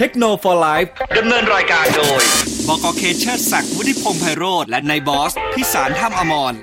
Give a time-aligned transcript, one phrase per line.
[0.00, 2.22] เทคโนโลยีไลฟ์ดำเนินรายการโดย
[2.68, 6.54] บกเคเชอร์ศักดิ์วุฒิพงษ์ไพโรธและนายบอส พิสารท่ามอมร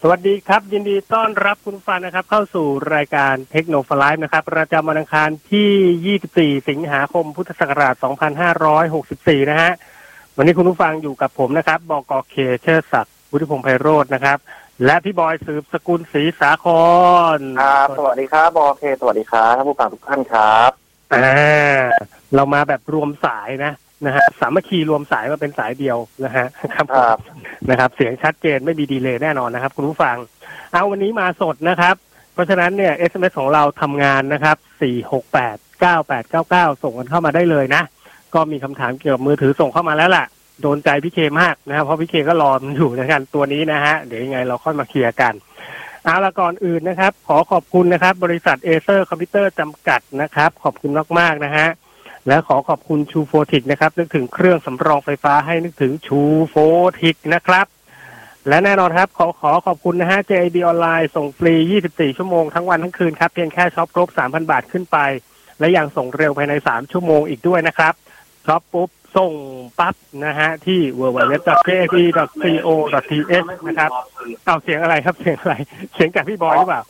[0.00, 7.94] สวัสดีครับ ยินดีต้อนรับคุณผู้ฟังนะครับ เข้าสู่รายการเทคโนโลยีนะครับ ประจำวันอังคารที่ 24 สิงหาคม พุทธศักราช
[8.72, 9.70] 2564 นะฮะ
[10.36, 14.38] วันนี้คุณผู้ฟังอยู่กับผมนะครับ บกเคเชอร์ศักดิ์วุฒิพงษ์ไพโรธนะครับ
[14.84, 16.66] และพี่บอยสืบสกุลศรีสาค
[17.36, 20.70] รครับสวัสดีครับบอเค สวัสดีครับท่านผู้ฟังทุกท่านครับ
[21.12, 21.82] อ่า
[22.34, 23.72] เรามาแบบรวมสายนะ
[24.06, 27.18] นะฮะสามัคคีรวมสายมาเป็นสายเดียวนะฮะครับผมครับ
[27.70, 30.16] นะครับ เสียงชัดเจนไม่มีดีเลย์แน่นอนนะครับ คุณผู้ฟัง
[30.72, 31.94] เอาวันนี้มาสดนะครับ
[32.34, 34.56] เพราะฉะนั้นเนี่ย SMS ของเราทำงานนะครับ
[35.20, 37.82] 468 9899 ส่งกันเข้ามาได้เลยนะ
[38.34, 40.24] ก็มีคำถามเกี่ยวกับมือถือส่งเข้ามาแล้วล่ะ
[40.60, 45.34] โดนใจพี่เคมากนะครับเพราะพี่เคก็รอมันอยู่นการตัวนี้นะฮะเดี๋ยวยังไงเราค่อยมาเคลียร์กัน
[46.04, 51.68] เอาละก่อนอื่นนะครับ ขอขอบคุณนะครับ บริษัท Acer คอมพิวเตอร์จำกัดนะครับ ขอบคุณมากๆนะฮะ
[52.28, 57.66] และขอขอบคุณ Chuphotic นะครับ นึกถึงเครื่องสำรองไฟฟ้าให้นึกถึง Chuphotic นะครับ
[58.48, 61.54] และแน่นอนครับ ขอขอขอบคุณนะฮะ JIB ออนไลน์ส่งฟรี
[61.88, 64.98] 24 ชั่วโมงทั้งวันทั้งคืนครับ เพียงแค่ช็อปครบ 3,000 บาทขึ้นไป
[65.58, 67.94] และยังส่งเร็วภายใน 3 ชั่วโมงอีกด้วยนะครับ
[68.46, 69.32] ช็อปปุ๊บ ส่ง
[69.78, 69.94] ปั๊บ
[70.26, 73.90] นะฮะ ที่ www.jib.co.th นะครับ
[74.44, 75.54] เอาเสียงอะไรครับเสียงอะไร
[75.94, 76.82] เสียงจากพี่บอยหรือเปล่า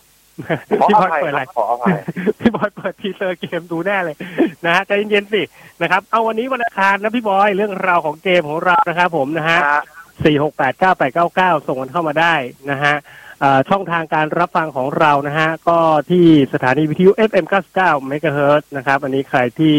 [0.80, 1.98] ขอพี่อบอยภัยเปิดอะไรขออภัย
[2.40, 4.16] พี่บอยเปิด teaser เกมดูแน่เลย
[4.64, 5.42] นะฮะใจเย็นๆสิ
[5.82, 9.82] นะครับ เอาวันนี้วันอังคารนะพี่บอยเรื่องราวของเกมของเรานะครับผมนะฮะครับ
[10.24, 12.34] สี่หกแปดเก้าแปดเก้าเก้าส่งกันเข้ามาได้
[12.70, 12.94] นะฮะ
[13.40, 15.78] เอ่อช่องทางการรับฟังของเรานะฮะ ก็
[16.10, 17.46] ที่สถานีวิทยุ FM
[17.78, 19.74] 99 MHz นะครับ อันนี้ใครที่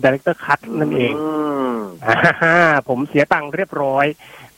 [0.02, 1.28] Director Cut นั่นเองอื
[1.72, 1.76] ม
[2.06, 2.56] อ่าฮ่า
[2.88, 4.06] ผมเสียตังค์เรียบร้อย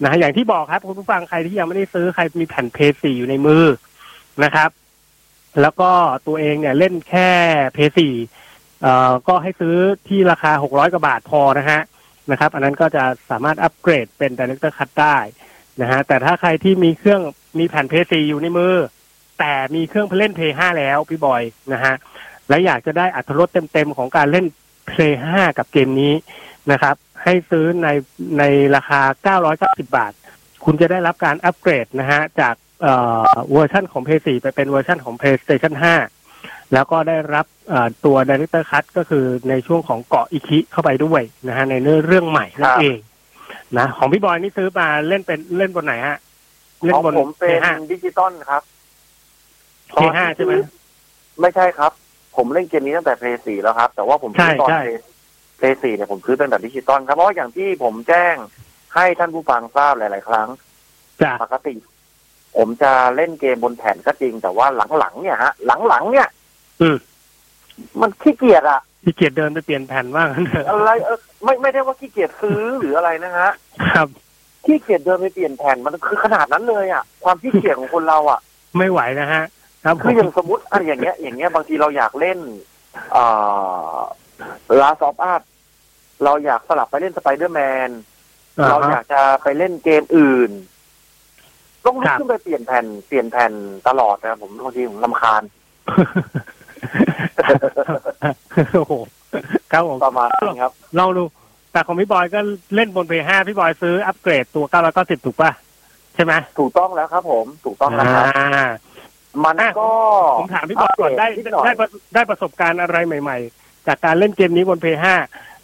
[0.00, 3.64] นะฮะอย่างที่บอกครับคุณผู้ฟังใครที่ยังไม่ได้ซื้อใครมีแผ่นเพย์สี่อยู่ในมือ
[4.44, 4.70] นะครับ
[5.60, 5.91] แล้วก็
[6.26, 7.30] ตัวเองเนี่ยเล่นแค่
[7.75, 8.14] เพย์สี่
[8.82, 9.76] เอ่อก็ให้ซื้อ
[10.08, 11.81] ที่ราคาหกร้อยกว่าบาทพอนะฮะ
[12.31, 15.16] นะครับ อันนั้นก็จะสามารถอัปเกรดเป็น Director Cut ได้
[15.81, 17.22] นะฮะแต่ถ้าใครที่มีเครื่อง
[17.58, 18.75] มีแผ่นเพย์สี่อยู่ในมือ
[19.38, 21.42] แต่มีเครื่องเล่นเพย์ห้าแล้วพี่บอย
[21.72, 21.94] นะฮะ
[22.48, 24.47] และอยากจะได้อรรถรสเต็มๆของการเล่น
[24.88, 26.14] เพลย์ห้ากับเกมนี้
[26.72, 26.94] นะครับ
[27.25, 27.88] ให้ซื้อใน
[28.38, 28.44] ใน
[28.77, 29.00] ราคา
[29.59, 30.12] 990 บาท
[30.65, 32.94] คุณจะได้รับการอัปเกรดนะฮะ จากเอ่
[33.28, 35.75] อเวอร์ชันของ p 4ไปเป็นเวอร์ชันของ PlayStation
[36.25, 42.99] 5 แล้วก็ได้รับเอ่อตัว Director Cut ก็คือในช่วงของเกาะอิคิเข้าไปด้วยนะฮะ ในเนื้อเรื่องใหม่นั่นเอง
[43.78, 46.19] นะของพี่บอยนี่ซื้อมาเล่นเป็นเล่นบนไหนฮะ
[46.84, 48.62] เล่นของบนผมเป็น P5 ดิจิตอลครับ
[49.97, 50.53] P5 ใช่ไหม
[51.41, 51.93] ไม่ใช่ครับ
[52.37, 55.03] ผมเล่นเกมนี้ตั้งแต่เพย์สี่แล้วครับ แต่ว่าผมซื้อตอนใช่เพย์
[55.83, 58.37] สี่เนี่ยผมซื้อเป็นแบบดิจิตอลครับเพราะว่าอย่างที่ผมแจ้ง
[58.95, 60.49] ให้ท่านผู้ฟังทราบหลาย ๆ ครั้ง
[61.23, 61.75] จ้ะปกติ
[62.56, 64.67] ผมจะเล่นเกมบนแผ่นก็จริง แต่ว่า
[64.99, 65.53] หลัง ๆ เนี่ยฮะ
[65.89, 66.28] หลัง ๆ เนี่ย
[66.81, 66.97] อืม
[68.00, 73.50] มันขี้เกียจอะพี่เกียรติเดินไปเปลี่ยนแผ่นว่างนเถอะอะไรเออไม่ไม่ได้ว่าขี้เกียจซื้อหรืออะไรนะฮะ
[73.94, 74.09] ครับ
[74.65, 78.41] ขี้เกียจเดินไปเปลี่ยนแผ่นมันคือขนาดนั้นเลยอะ ความขี้เกียจของคนเราอะ
[78.77, 79.43] ไม่ไหวนะฮะ
[79.84, 82.39] ครับผคือมอย่างสมมติอะไรอย่างเงี้ย อย่างเงี้ยบางทีเราอยากเล่น
[83.12, 83.25] เอ่
[83.94, 83.99] อ
[84.81, 85.41] ลาซอฟอาร์
[86.24, 87.90] เราอยากสลับไปเล่นสไปเดอร์แมน
[88.58, 90.50] อ่าเราอฮะยากจะไปเล่นเกมอื่น
[91.86, 93.52] ต้องลุคกรับขึ้นไปเปลี่ยนแผ่นเปลี่ยนแผ่น
[93.88, 95.42] ตลอดนะผมบางทีผมลำคาญ
[98.74, 98.94] โอ้โห
[99.72, 101.24] ครับผมประมาณนี้ครับลองดู
[101.72, 102.40] แต่ของพี่บอยก็
[102.74, 104.64] เล่นบนเพย์ห้าพี่บอยซื้ออัปเกรดตัว
[104.94, 105.50] 990ถูกป่ะ
[106.14, 108.69] ใช่ไหมถูกต้องแล้วครับผมถูกต้องแล้วครับอ่า
[109.44, 109.90] มันก็
[110.38, 115.14] ผมถามพี่บอยก่อนได้ปเดตนิหน่อยได้ประได้ประสบการณ์อะไรใหม่ ๆ จากการเล่นเกมนี้บนเพย์ห้า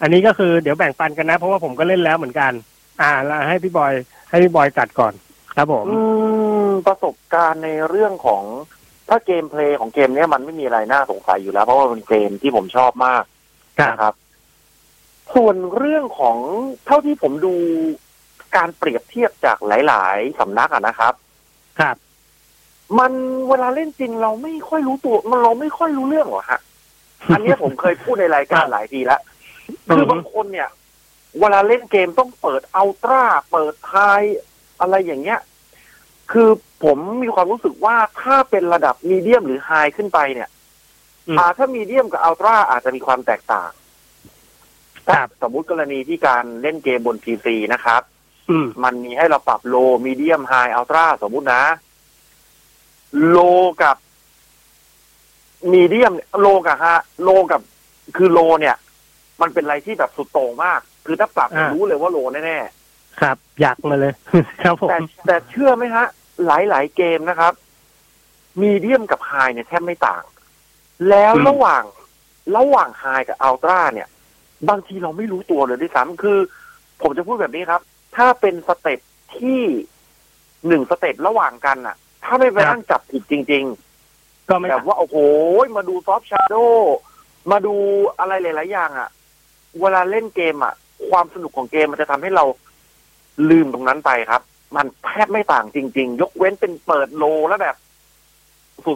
[0.02, 2.52] อันนี้ก็คือเดี๋ยวแบ่งปันกันนะ เพราะว่าผมก็เล่นแล้วเหมือนกัน
[3.00, 3.92] อ่าแล้วให้พี่บอย
[4.30, 5.12] ให้พี่บอยจัดก่อน
[5.56, 6.00] ครับผมอื
[6.68, 8.42] มประสบการณ์ในเรื่องของ
[9.08, 13.24] ถ้าเกมเพลย์ของเกมเนี้ยมันไม่มีอะไรน่าสงสัยอยู่แล้ว เพราะว่าเป็นเกมที่ผมชอบมาก
[13.78, 14.14] ครับนะครับ
[15.34, 16.36] ส่วนเรื่องของ
[16.86, 17.54] เท่าที่ผมดู
[18.56, 21.14] การเปรียบเทียบจากหลาย ๆ สำนักอะนะครับ
[21.80, 21.96] ครับ
[22.98, 23.12] มัน
[23.48, 26.60] เวลาเล่นจริงเราไม่ค่อยรู้ตัว มันเราไม่ค่อยรู้เรื่องหรอกฮะ
[27.34, 29.20] อันเนี้ยผมเคยพูดในรายการหลายทีแล้ว
[29.94, 30.68] คือบางคนเนี่ย
[31.40, 33.96] เวลาเล่นเกมต้องเปิดอัลตร้าเปิดไฮ
[34.80, 35.40] อะไรอย่างเงี้ย
[36.32, 36.48] คือ
[36.84, 40.48] ผมมีความรู้สึกว่าถ้าเป็นระดับมีเดียมหรือไฮขึ้นไปเนี่ย
[41.28, 43.70] อืมอ่าถ้ามีเดียมกับอัลตร้าอาจจะมีความแตกต่าง
[45.08, 48.02] ครับสมมุติกรณีที่การเล่นเกมบน PC นะครับ
[48.50, 49.76] อืมมันมีให้เราปรับโล
[50.06, 51.62] มีเดียมไฮอัลตร้าสมมุตินะ
[53.28, 53.38] โล
[53.82, 53.96] กับ
[55.72, 57.60] มีเดียมโลกับฮะ โลกับ
[58.16, 58.76] คือโลเนี่ย
[59.40, 62.58] มันเป็นอะไรที่แบบสุดโต่งมาก คือถ้าปรับอ่ารู้เลยว่า low แน่
[63.20, 64.12] ครับ หยาบมาเลย
[64.62, 66.04] ครับผๆแต่มแต่เชื่อไหมฮะ
[66.46, 67.52] หลายๆเกมนะครับ
[68.62, 70.24] medium กับ high เนี่ยแทบไม่ต่าง
[71.08, 71.84] แล้วระหว่าง
[72.56, 74.08] ระหว่าง high กับ ultra เนี่ย
[74.68, 76.38] บางทีเราไม่รู้ตัวเลยด้วยซ้ำคือ
[77.02, 77.80] ผมจะพูดแบบนี้ครับ
[78.16, 79.00] ถ้าเป็นสเต็ป
[79.36, 79.62] ที่
[80.66, 83.66] หนึ่งสเต็ประหว่างกันอะถ้าไม่ไปครับนั่งจับผิดจริง
[84.50, 85.16] ก็ไม่ๆแบบว่า โอ้โห
[85.76, 86.54] มาดู soft shadow
[87.50, 87.74] มาดู
[88.18, 89.08] อะไรหลาย ๆ อย่างอะ
[89.80, 90.74] เวลาเล่นเกมอะ
[91.08, 92.44] ความสนุกของเกมมันจะทำให้เรา
[93.50, 94.42] ลืมตรงนั้นไปครับ
[94.76, 97.76] มันแทบไม่ต่างจริง ๆ ยกเว้นเป็นเปิดโลแล้วแบบ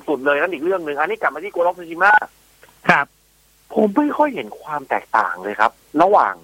[0.08, 2.12] สุดๆเลยนั่นอีกเรื่องหนึ่งอันนี้กลับมาที่โกลอฟซูชิมะ
[2.90, 3.06] ครับ
[3.75, 6.34] ผมไม่ค่อยเห็นความแตกต่างเลยครับ ระหว่าง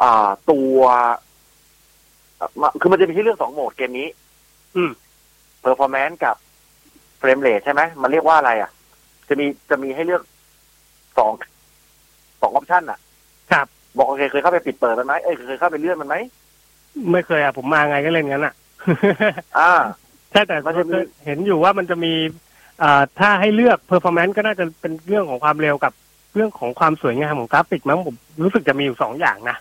[0.00, 0.78] อ่าตัว
[2.36, 4.08] เอ่อมาคือมันจะมีที่เลือกสองโหมดเกมนี้
[4.76, 4.90] อืม
[5.64, 6.36] performance กับ
[7.20, 8.70] frame rate ใช่ไหมมันเรียกว่าอะไรอะ
[9.28, 10.22] จะมีจะมีให้เลือก
[11.18, 11.32] สอง
[12.40, 13.07] สอง option อะครั
[13.98, 16.16] บบอกโอเคเคยเข้าไปปิดเปิดมันไหมเอ้ยเคยเข้าไปเลื่อนมันไหม
[17.12, 18.54] ไม่เคยอะผมมาไงก็เล่นงั้นอะ
[19.58, 19.72] อ่า
[20.30, 22.12] ใช่แต่มันจะมีเห็นอยู่ว่ามันจะมี
[22.82, 25.92] อ่าถ้าให้เลือก performance ก็น่าจะเป็นเรื่องของความเร็วกับ
[26.34, 29.56] เรื่องของความสวยงามของกราฟิกมั้งผมรู้สึกจะมีอยู่สองอย่างนะ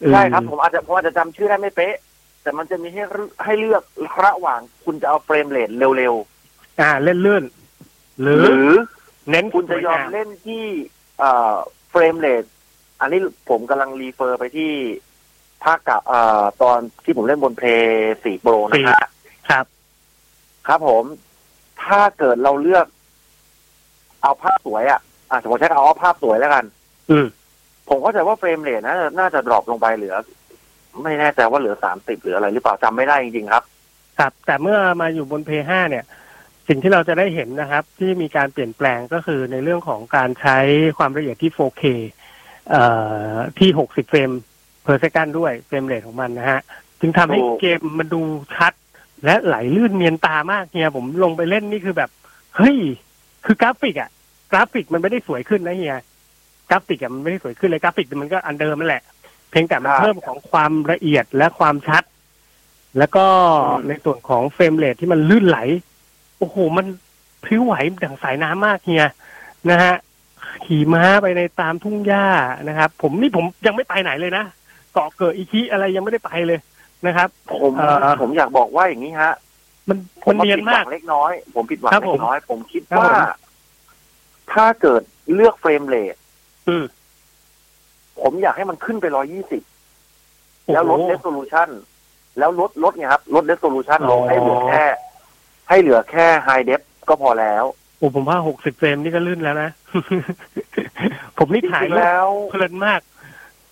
[0.00, 1.96] เออใช่ครับผมอาจจะผมอาจจะจำชื่อได้ไม่เป๊ะ
[2.42, 3.82] แต่มันจะมีให้เลือกให้เลือก
[4.24, 6.14] ระหว่างคุณจะเอา frame rate เร็ว
[6.80, 7.44] อ่าเล่นลื่น
[8.20, 8.72] หๆรือหรือ
[9.30, 10.64] เน้นคุณจะยอมสวงาเล่นที่
[11.18, 11.54] เอ่อ
[11.90, 12.44] frame rate
[13.02, 13.20] อันนี้
[13.50, 14.70] ผมกำลัง refer ไปที่
[15.64, 19.08] ภาคกับเอ่อตอนที่ผมเล่นบนเพลย์สี่ Pro นะฮะ
[19.50, 19.64] ครับ
[20.66, 21.04] ครับผม
[21.84, 22.86] ถ้าเกิดเราเลือก
[24.22, 25.00] เอาภาพสวยอะ
[25.30, 26.64] อะสมมติใช้คำว่าภาพสวยแล้วกัน
[27.10, 27.26] อืม
[27.88, 30.16] ผมเข้าใจว่า frame rate นะน่าจะ drop ลงไปเหลือ
[31.02, 33.62] ไม่แน่ใจว่าเหลือสามสิบหรืออะไรหรือเปล่าจำไม่ได้จริงๆครับ
[34.18, 36.04] ครับ แต่เมื่อมาอยู่บน p 5เนี่ย
[36.68, 40.58] สิ่งที่เราจะได้เห็นนะครับ ที่มีการเปลี่ยนแปลงก็คือในเรื่องของการใช้
[40.98, 42.20] ความละเอียดที่ 4K เอ่อ
[43.58, 44.30] ที่ 60 frame
[44.84, 46.60] per second ด้วย frame rate ของมันนะฮะ
[47.00, 48.20] จึงทำให้โอ้เกมมันดู
[48.56, 48.72] ชัด
[49.24, 52.10] และไหลลื่นเนียนตามากเฮียผมลงไปเล่นนี่คือแบบ
[52.56, 52.76] เฮ้ย
[53.46, 54.10] คือกราฟิกอะ
[54.52, 55.96] กราฟิกมันไม่ได้สวยขึ้นนะเฮีย
[56.70, 59.02] กราฟิกอะมันไม่ได้สวยขึ้นเลยกราฟิกมันก็อันเดิมนั่นแหละ
[59.50, 62.02] เพียงแต่มันครับเพิ่มของความละเอียดและความชัด
[62.98, 63.24] แล้วก็
[63.68, 65.58] อืมในส่วนของ frame rate ที่มันลื่นไหล
[66.38, 66.86] โอ้โห มัน
[67.44, 67.74] พลิ้วไหว
[68.04, 69.06] ดังสายน้ำมากเฮีย
[69.70, 69.94] นะฮะ
[70.66, 72.26] ขี่ม้าไปในตามทุ่งหญ้า
[72.68, 74.44] นะครับ ผมนี่ผมยังไม่ไปไหนเลยนะ
[74.92, 76.58] เกาะเกิดอิคิอะไรยังไม่ได้ไปเลย
[77.06, 77.28] นะครับ
[77.60, 79.32] ผมเอ่อผมอยากบอกว่าอย่างนี้ฮะ
[79.88, 83.26] มันมันเนียนมาก ผมผมผิดหวังเล็กน้อย ผมผิดหวังครับเล็กน้อย ผมคิดครับว่าผม
[84.52, 85.02] ถ้าเกิด
[85.34, 86.16] เลือก frame rate
[86.68, 86.84] อืม
[88.22, 89.62] ผมอยากให้มันขึ้นไปร้อยยี่สิบ
[90.64, 91.68] โอ้โหแล้วลด resolution
[92.38, 94.84] แล้วลดลดไงครับลด resolution ลงอ๋อให้เหลือแค่
[95.68, 97.64] ให้เหลือแค่ high-def ก็พอแล้ว
[97.98, 99.70] โอ้ผมว่าหกสิบ frame นี่ก็ลื่นแล้วนะ
[101.38, 103.00] จริงๆแล้วผมนี่ถ่ายรูปเพลินมาก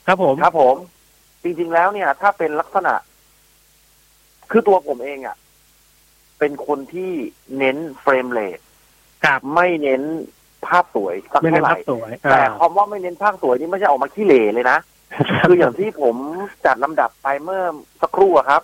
[0.07, 0.77] ครับผมครับผม
[1.43, 2.95] จริง ๆ แล้วเนี่ย ถ้าเป็นลักษณะ
[4.51, 5.37] คือตัวผมเองอะ่ะ
[6.39, 7.13] เป็นคนที่
[7.59, 8.59] เน้นเฟรมเรท
[9.25, 10.03] ครับไม่เน้น
[10.67, 14.79] ภาพสวยสักไม่เน้เท่านไหภาร่พสวยแต่อ่าคำว่าไม่เน้นภาพสวยนี่ไม่ใช่ออกมาขี้เหร่เลยนะ
[15.49, 16.17] คืออย่างที่ผม
[16.67, 17.63] จัดลำดับไปเมื่อ
[18.01, 18.63] สักครู่อะครับ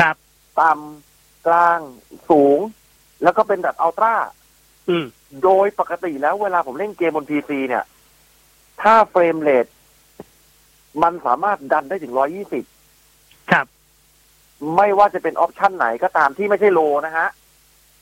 [0.00, 0.16] ครับ
[0.60, 1.80] ต่ำกลาง
[2.30, 2.58] สูง
[3.22, 4.14] แล้วก็เป็นแบบอัลตร้า
[4.88, 5.04] อืม
[5.42, 7.84] โดยปกติแล้วเวลาผมเล่นเกมบนพีซีเนี่ย
[8.82, 9.66] ถ้า frame rate
[11.02, 12.12] มันสามารถดันได้ถึง
[12.82, 13.66] 120ครับ
[14.76, 17.28] ไม่ว่าจะเป็น option ไหนก็ตามที่ไม่ใช่ low นะฮะ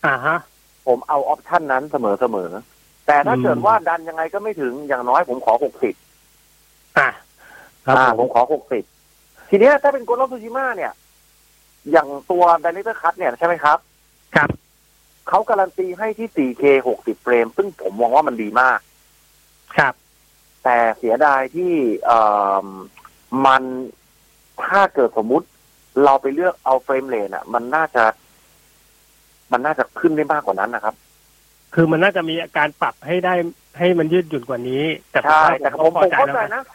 [0.06, 0.36] อ่าฮะ
[0.86, 2.50] ผมเอา option นั้นเสมอเสมอ
[3.06, 5.52] แต่ถ้าอืมเกิดว่าดันยังไงก็ไม่ถึงอย่างน้อยผมขอ
[6.26, 7.08] 60อ่า
[7.86, 8.42] ครับอ่าผผมมขอ
[8.96, 10.92] 60ทีเนี้ยถ้าเป็น Ghost of Tsushima เนี่ย
[11.90, 13.78] อย่างตัวด i เ e อร์คัตเนี่ยใช่ไหมครับ
[14.36, 14.48] ครับ
[15.30, 16.64] เขาการันตีให้ที่ 4K
[16.96, 18.78] 60 เฟรม ซึ่งผมมองว่ามันดีมาก
[19.76, 19.94] ครับ
[20.64, 21.72] แต่เสียดายที่
[22.06, 22.20] เอ่
[22.64, 22.66] อ
[23.46, 23.62] มัน
[24.64, 25.46] ถ้าเกิดสมมุติ
[26.04, 28.04] เราไปเลือกเอาเฟรมเรทอะ มันน่าจะ
[29.52, 30.94] มันน่าจะขึ้นได้มากกว่านั้นนะครับ
[31.74, 33.34] คือมันน่าจะมีการปรับให้ได้
[33.78, 36.70] ให้มันยืดหยุ่นกว่านี้ แต่ผมใช่ว่าแต่ผผมก็พอผมเข้าใจแล้วนะผ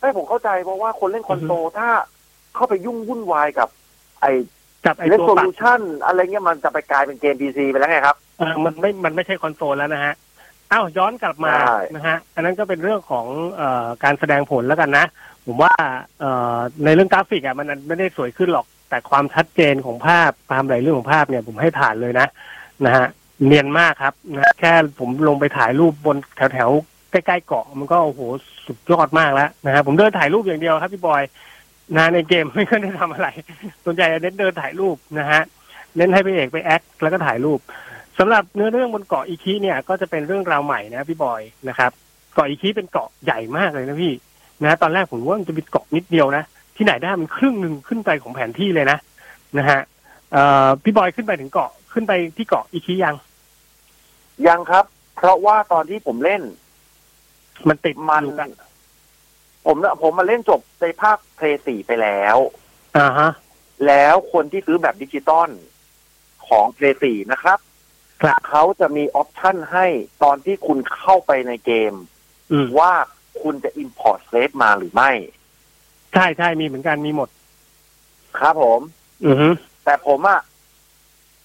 [0.00, 1.88] ให้ผมเข้าใจเพราะว่าคนเล่นคอนโซลถ้า
[2.54, 3.68] เข้าไปยุ่งวุ่นวายกับ
[4.20, 4.32] ไอ้
[4.86, 10.14] กับไอ้เล่นตัวโซปัดลูชันอะไรเงี้ยมันจะไปกลายเป็นเกม PC ไปแล้วไงครับเออมันไม่มันไม่ใชคอนโซลแล้วนะฮะ
[10.72, 13.26] อ้าวย้อนกลับมาใช่นะฮะ อันนั้นก็เป็นเรื่องของ
[13.56, 15.04] เอ่อการแสดงผลแล้วกันนะ
[15.46, 15.72] ผมว่า
[16.20, 22.26] เอ่อในเรื่องกราฟิกอะมันไม่ได้สวยขึ้นหรอก แต่ความชัดเจนของภาพความหลายเรื่องของภาพเนี่ยผมให้ผ่านเลยนะ
[22.84, 23.06] นะฮะ
[23.46, 28.20] เนียนมากครับนะแค่ผมลงไปถ่ายรูปบนแถวแถวๆใกล้ๆเกาะมันก็โอ้โห
[28.66, 31.22] สุดยอดมากแล้วนะฮะผมเดินถ่ายรูปอย่างเดียวครับพี่บอย
[31.94, 33.28] นะในเกมไม่ค่อยได้ทำอะไร
[33.84, 35.42] ส่วนใหญ่เน้นเดินถ่ายรูปนะฮะ
[35.96, 37.60] เน้นให้พระเอกไปแอคแล้วก็ถ่ายรูป
[38.18, 41.90] สำหรับเนื้อเรื่องบนเกาะอีคิเนี่ย ก็จะเป็นเรื่องราวใหม่นะพี่บอยนะครับ
[42.34, 44.12] เกาะอีคิเป็นเกาะใหญ่มากเลยนะพี่
[44.62, 46.44] นะ ตอนแรกผมว่ามันจะเป็นเกาะนิดเดียวนะ
[46.76, 48.98] ที่ไหนได้มันครึ่งหนึ่งขึ้นไปของแผนที่เลยนะ
[49.58, 49.80] นะฮะ
[50.32, 53.14] เอ่อพี่บอยขึ้นไปถึงเกาะขึ้นไปที่เกาะอีคิยัง
[54.46, 54.84] ยังครับ
[55.16, 56.42] เพราะว่าตอนที่ผมเล่น
[57.68, 58.24] มันติดมัน
[59.66, 62.36] อยู่กันผมผมมาเล่นจบในภาค Play สี่ไปแล้ว
[62.98, 63.30] อ่าฮะ
[63.86, 65.50] แล้วคนที่ซื้อแบบดิจิตอล
[66.48, 67.58] ของ Play สี่นะครับ
[68.22, 69.86] ครับเขาจะมี option ให้
[70.22, 71.94] ตอนที่คุณเข้าไปในเกม
[72.52, 72.92] อืมว่า
[73.42, 75.10] คุณจะ Import Save มาหรือไม่
[76.14, 77.28] ใช่ใช่มีเหมือนกันมีหมด
[78.38, 78.80] ครับผม
[79.26, 79.48] อือฮึ
[79.84, 80.40] แต่ผมอะ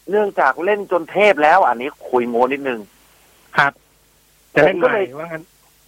[0.10, 2.80] เนื่องจากเล่นจนเทพแล้ว อันนี้คุยโม้นิดนึง
[3.58, 3.74] ครับ
[4.56, 5.44] จะเล่นผมก็ใหม่เลยว่างั้น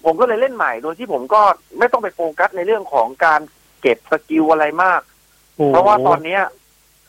[0.05, 1.41] ผมก็เลยเล่นใหม่โดยที่ผมก็
[1.79, 3.41] ไม่ต้องไปโฟกัสในเรื่องของการ
[3.81, 5.01] เก็บ skill อะไรมาก
[5.55, 6.41] โอ้เพราะว่าตอนเนี้ย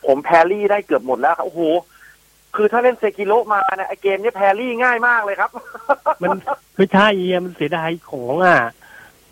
[0.05, 1.61] ผม parry ได้เกือบหมดแล้วครับโอ้โห
[2.55, 5.51] คือถ้าเล่น Sekiro มาเนี่ยไอเกมเนี้ย parry ง่ายมากเลยครับ
[6.21, 6.37] มัน
[6.75, 8.59] คือใช่เอียมันเสียดายของอะ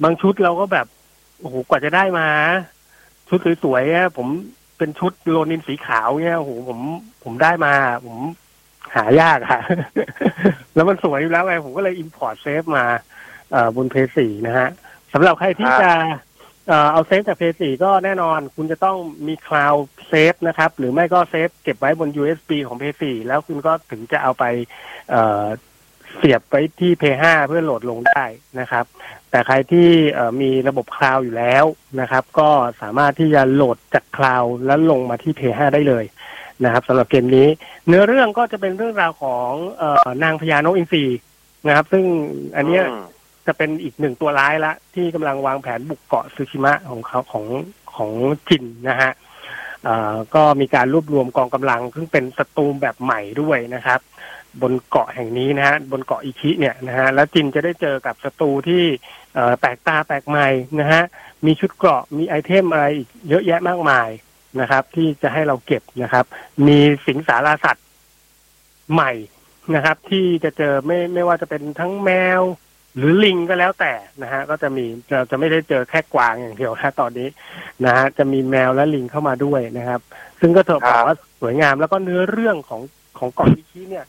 [0.03, 0.87] บางชุดเราก็แบบ
[1.39, 2.27] โอ้โหกว่าจะได้มา
[3.29, 4.27] ชุดสวยๆอะผม
[4.77, 6.79] เป็นชุดโรนินสีขาวเนี่ยโอ้โหผม
[7.23, 7.73] ผมได้มา
[8.05, 8.17] ผม
[8.95, 9.59] หายากอะ
[10.75, 13.03] แล้วมันสวยอยู่แล้วไงผมก็เลยอิ p พอร์ตเซฟมาเอ่อ
[13.75, 14.69] บน Play สี่นะฮะ
[15.13, 15.93] สำหรับใครที่ครับจะ
[16.67, 24.43] เอ่อเอา save จาก Play สี่ก็แน่นอนคุณจะต้องมี cloud save นะครับ หรือไม่ก็ save เก็บไว้บน USB ของ Play สี่แล้วคุณก็ถึงจะเอาไป
[25.09, 25.43] เอ่อ
[26.17, 28.25] เสียบไปที่ P5 เพื่อโหลดลงได้
[28.59, 28.85] นะครับ
[29.29, 31.65] แต่ใครที่เอ่อมีระบบ cloud อยู่แล้ว
[32.01, 32.49] นะครับ ก็
[32.81, 36.05] สามารถที่จะโหลดจากคลาวด์แล้วลงมาที่ P5 ได้เลย
[36.63, 37.47] นะครับสำหรับเกมนี้
[37.87, 41.05] เนื้อเรื่องก็จะเป็นเรื่องราวของเออนางพญานกอินทรี
[41.67, 42.05] นะครับ ซึ่ง
[42.57, 42.87] อันเนี้ยม
[43.47, 47.45] จะเป็นอีกหนึ่งตัวร้ายละ ที่กำลังวางแผนบุกเกาะซูชิมะของเขาของ
[47.95, 48.11] ของ
[48.47, 49.11] จินนะฮะ
[50.35, 53.99] ก็มีการรวบรวมกองกำลัง ซึ่งเป็นศัตรูแบบใหม่ด้วยนะครับ
[54.61, 58.83] บนเกาะแห่งนี้นะฮะบนเกาะอิชิเนี่ยนะฮะแล้วจินจะได้เจอกับศัตรูที่
[59.59, 60.47] แปลกตาแปลกใหม่
[60.79, 61.03] นะฮะ
[61.45, 64.09] มีชุดเกราะมีไอเทมอะไรอีกเยอะแยะมากมาย
[64.59, 66.25] นะครับ ที่จะให้เราเก็บนะครับ
[66.67, 67.87] มีสิงสาราสัตว์
[68.93, 69.11] ใหม่
[69.75, 72.09] นะครับ ที่จะเจอไม่ไม่ว่าจะเป็นทั้งแม
[72.39, 72.41] ว
[72.97, 77.27] หรือลิงก็แล้วแต่นะฮะก็จะมีจะจะไม่ได้เจอแค่กวางอย่างเดียวนะตอนนี้
[77.85, 80.01] นะฮะจะมีแมวและลิงเข้ามาด้วยนะครับ
[80.39, 82.81] ซึ่งก็เถอะบอกว่าสวยงามแล้วก็เนื้อเรื่องของ
[83.17, 84.05] ของเกาะอิชิเนี่ย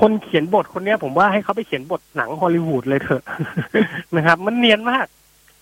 [0.00, 3.22] คนเขียนบทคนเนี้ย ผมว่าให้เขาไปเขียนบทหนังฮอลลีวูดเลยเถอะ
[4.16, 5.06] นะครับ มันเนียนมาก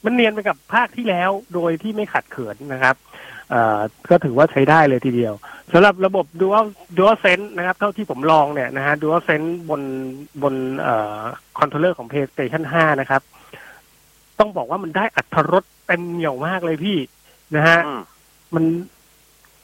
[0.05, 3.40] มันเนียนไปกับภาคที่แล้ว โดยที่ไม่ขัดเขินนะครับเอ่อ
[4.11, 5.35] ก็ถือว่าใช้ได้เลยทีเดียว
[5.73, 6.67] สำหรับระบบ Dual
[6.97, 9.83] Dual Sense นะครับ เท่าที่ผมลองเนี่ยนะฮะ Dual Sense บน
[10.43, 11.21] บนเอ่อ
[11.59, 13.23] controller ของ PlayStation 5 นะครับ
[14.39, 16.99] ต้องบอกว่ามันได้อรรถรสเต็มเหนียวมากเลยพี่
[17.57, 18.01] นะฮะอืม
[18.55, 18.65] มัน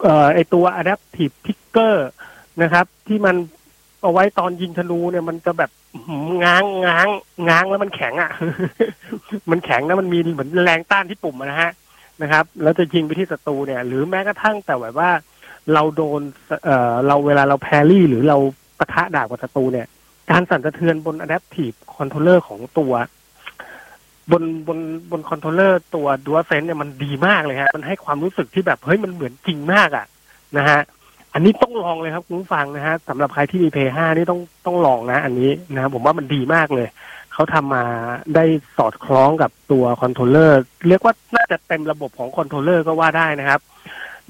[0.03, 1.95] เอ่อไอตัว adaptive trigger
[2.63, 3.37] นะครับ ที่มัน
[4.03, 7.09] เอาไว้ตอนยิงธนูเนี่ยมันจะแบบอื้อหือง้างง้าง
[7.49, 8.31] ง้างแล้วมันแข็งอะ
[9.51, 11.71] มันแข็งนะมันมีเหมือนแรงต้านที่ปุ่มอะนะฮะ
[12.23, 15.11] นะครับ แล้วจะยิงไปที่ศัตรูเนี่ย หรือแม้กระทั่งแต่แบบว่า
[15.73, 16.21] เราโดน
[16.65, 18.39] เอ่อเราเวลาเราแพรี่ หรือเรา
[18.79, 19.87] ปะทะดาบกับศัตรูเนี่ย
[20.31, 22.93] การสั่นสะเทือนบน adaptive controller ของตัว
[24.33, 24.79] บนบน
[25.11, 30.07] บน controller ตัว Dual Sense เนี่ยมันดีมากเลยฮะมันให้ความรู้สึกที่แบบเฮ้ยมันเหมือนจริงมากอะ่ะ
[30.57, 30.81] นะฮะ
[31.33, 36.89] อันนี้ต้องลองเลยครับคุณผู้ฟังนะฮะสำหรับใครที่มี Play 5นี่ต้องต้องลองนะ อันนี้นะครับผมว่ามันดีมากเลย
[37.37, 37.85] เขาทำมา
[38.35, 38.45] ได้
[38.77, 43.61] สอดคล้องกับตัว controller เรียกว่าน่าจะเต็มระบบของ controller ก็ว่าได้นะครับ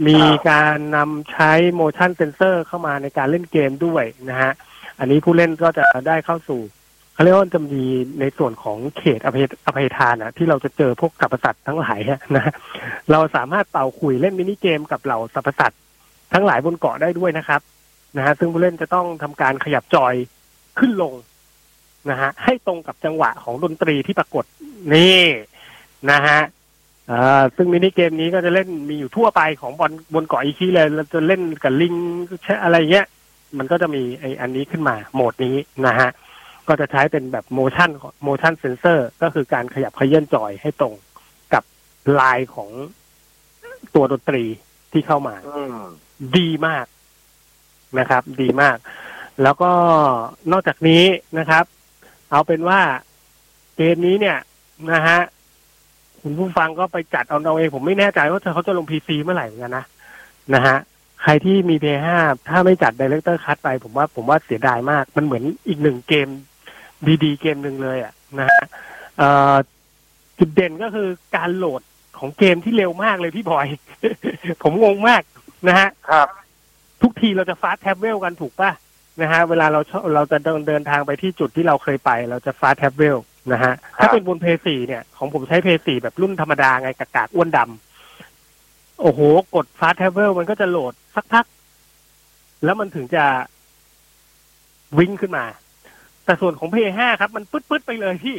[0.08, 0.18] มี
[0.50, 4.52] การนำใช้ motion sensor เข้ามาในการเล่นเกมด้วยนะฮะ
[4.98, 6.60] อันนี้ผู้เล่นก็จะได้เข้าสู่
[7.14, 7.84] เขาเรียกว่าจะมี
[8.20, 12.00] ในส่วนของเขตอภัยอภัยทานอะที่เราจะเจอพวกสรรพสัตว์ทั้งหลาย
[12.36, 12.52] นะ
[13.12, 15.80] เราสามารถเป่าคุยเล่นมินิเกมกับเหล่าสรรพสัตว์
[16.32, 17.60] ทั้งหลายบนเกาะได้ด้วยนะครับ
[18.16, 20.14] นะฮะซึ่งผู้เล่นจะต้องทำการขยับจอย
[20.78, 21.12] ขึ้นลง
[22.10, 24.44] นะฮะให้ตรงกับจังหวะของดนตรีที่ปรากฏ
[24.94, 25.22] นี่
[26.10, 26.40] นะฮะ
[27.10, 31.94] อ่าซึ่งมินิเกมนี้ก็จะเล่นมีอยู่ทั่วไปของบนบนเกาะอีคีเลยเราจะเล่นกับลิง
[32.44, 33.06] ใช่อะไรเงี้ย
[33.58, 36.10] มันก็จะมีไออันนี้ขึ้นมาโหมดนี้นะฮะ
[36.68, 37.90] ก็จะใช้เป็นแบบ motion
[38.26, 40.94] motion sensor ก็คือการขยับเขยื่อนจอยให้ตรง
[42.20, 42.70] ลายของ
[43.94, 44.44] ตัวดนตรี
[44.92, 45.78] ที่เข้ามาอืม
[46.36, 46.86] ดีมาก
[47.98, 48.76] นะครับ ดีมาก
[49.42, 49.72] แล้วก็
[50.52, 51.04] นอกจากนี้
[51.38, 51.64] นะครับ
[52.30, 52.80] เอาเป็นว่า
[53.76, 54.38] เกมนี้เนี่ย
[54.92, 55.21] นะฮะ
[56.23, 59.85] คุณผู้ฟังก็ไปจัดเอาเอาเอง ผมไม่แน่ใจว่าเขาจะลงพีซีเมื่อไหร่เหมือนกันนะ
[60.54, 60.76] นะฮะ
[61.23, 62.06] ใครที่มี P5
[62.49, 66.28] ถ้าไม่จัด Director Cut ไป ผมว่าผมว่าเสียดายมาก มันเหมือนอีกหนึ่งเกม
[67.25, 68.62] ดีๆ เกมหนึ่งเลยอะนะฮะ
[69.18, 69.54] เอ่อ
[70.38, 71.83] จุดเด่นก็คือการโหลด
[72.18, 73.66] ของเกมที่เร็วมากเลยพี่บอย
[74.62, 75.23] ผมงงมาก
[75.68, 76.28] นะฮะครับ
[77.02, 78.71] ทุกทีเราจะฟาสต์แท็บเวลกันถูกป่ะ
[79.20, 83.18] นะฮะเวลาเราชอบเราจะเดินเดินทางไปที่จุดที่เราเคยไป เราจะฟาสต์แท็บเวล
[83.52, 89.20] นะฮะครับถ้าเป็นบนเพย์สี่เนี่ย ของผมใช้เพย์สี่แบบรุ่นธรรมดาไงกากาดอ้วนดำโอ้โห
[89.54, 91.44] กดฟาสต์แท็บเวลมันก็จะโหลดสักพัก
[92.64, 93.25] แล้วมันถึงจะ
[94.99, 95.44] วิ่งขึ้นมา
[96.25, 98.37] แต่ส่วนของเพย์ห้าครับ มันปึ๊ดปึ๊ดๆไปเลยพี่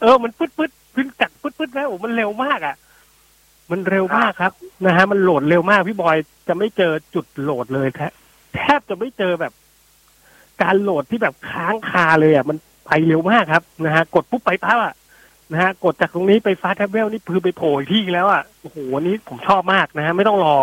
[0.00, 2.76] เออ มันปึ๊ดปึ๊ดๆขึ้นจัดปึ๊ดปึ๊ดๆแล้วโอ้มันเร็วมากอะ
[3.70, 4.52] มันเร็วมากครับ
[4.86, 6.16] นะฮะมันโหลดเร็วมากพี่บอย
[6.48, 8.12] จะไม่เจอจุดโหลดเลยแทบ
[8.54, 9.52] แทบจะไม่เจอแบบ
[10.62, 12.56] การโหลดที่แบบค้างคาเลยอะมัน
[12.86, 14.94] ไปเร็วมากครับนะฮะกดปุ๊บไปปั๊บอะ
[15.52, 20.56] นะฮะกดจากตรงนี้ไปฟาสแท็บเวลนี่คือไปโผล่ที่แล้วอะโอ้โหอันนี้ผมชอบมากนะฮะไม่ต้องรอ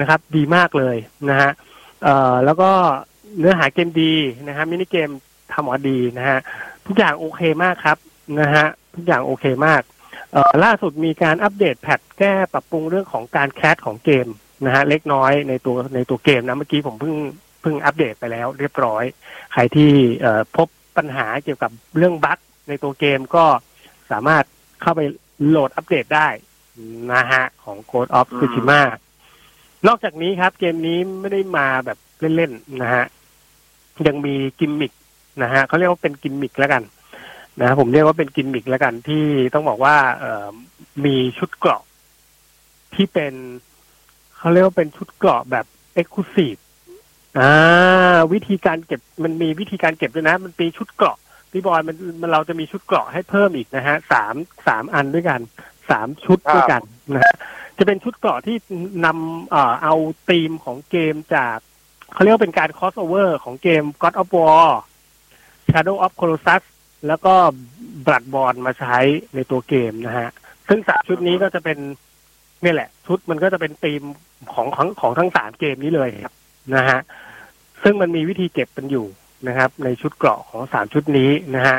[0.00, 0.96] นะครับ ดีมากเลย
[1.28, 1.50] นะฮะ
[2.02, 2.70] เอ่อแล้วก็
[3.38, 4.14] เนื้อหาเกมดี
[4.48, 5.10] นะฮะมินิเกม
[5.52, 6.38] ทำออกดีนะฮะ
[6.86, 7.98] ทุกอย่างโอเคมากครับ
[8.40, 9.82] นะฮะทุกอย่างโอเคมาก
[10.32, 14.26] เอ่อล่าสุดมีการอัปเดตแพทแก้ปรับปรุงเรื่องของการแคสของเกม
[14.66, 17.14] นะฮะเล็กน้อยในตัวในตัวเกมนะเมื่อกี้ผมเพิ่ง
[17.62, 19.04] เพิ่งอัปเดตไปแล้ว เรียบร้อย
[19.52, 19.90] ใครที่
[20.20, 23.44] เอ่อพบปัญหาเกี่ยวกับเรื่องบั๊กในตัวเกมก็
[24.10, 24.44] สามารถ
[24.82, 25.00] เข้าไป
[25.46, 26.28] โหลดอัปเดตได้
[27.14, 28.80] นะฮะของ Code of อืม Tsushima
[29.86, 31.98] นอกจากนี้ครับ เกมนี้ไม่ได้มาแบบ
[32.36, 33.04] เล่นๆนะฮะ
[34.06, 34.92] ยังมีกิมมิค
[35.42, 36.82] นะฮะเขาเรียกว่าเป็นกิมมิคแล้วกัน
[37.60, 40.48] นะผมเรียกว่าเป็นกิมมิคแล้วกันที่ต้องบอกว่าเอ่อ
[41.04, 41.82] มีชุดเกราะ
[42.94, 43.34] ที่เป็น
[44.44, 46.54] เขาเรียกว่าเป็นชุดเกราะแบบเอ็กซ์คลูซีฟ
[47.38, 51.18] อ่า วิธีการเก็บมันมีวิธีการเก็บด้วยนะ มันมีชุดเกราะ
[51.52, 54.34] พี่บอยมันมันเราจะมีชุดเกราะให้เพิ่มอีกนะฮะสาม
[54.66, 55.40] สามอันด้วยกัน
[55.90, 56.82] สามชุดด้วยกัน
[57.14, 57.34] นะฮะ
[57.78, 58.56] จะเป็นชุดเกราะที่
[59.04, 59.94] นำเอ่อเอา
[60.28, 61.56] ธีมของเกมจาก
[62.12, 64.66] เขาเรียกว่าเป็นการ cross over ของเกม God of War
[65.70, 66.62] Shadow of Colossus
[67.06, 67.34] แล้วก็
[68.06, 68.96] บลัดบอลมาใช้
[69.34, 70.30] ในตัวเกมนะฮะ
[70.68, 71.78] ซึ่งสามชุดนี้ก็จะเป็น
[72.62, 74.02] เนี่ยแหละ ชุดมันก็จะเป็นธีม
[74.52, 76.34] ของของของทั้งสามเกมนี้เลยครับ
[76.74, 77.00] นะฮะ
[77.82, 79.06] ซึ่งมันมีวิธีเก็บกันอยู่
[79.48, 81.78] นะครับ ในชุดเกราะของสามชุดนี้นะฮะ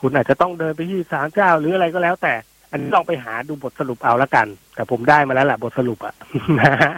[0.00, 2.34] คุณอาจจะต้องเดินไปที่ศาลเจ้าหรืออะไรก็แล้วแต่
[2.70, 6.14] อันนี้ลองไปหาดูบทสรุปเอาละกัน แต่ผมได้มาแล้วแหละบทสรุปอะ
[6.60, 6.92] นะฮะ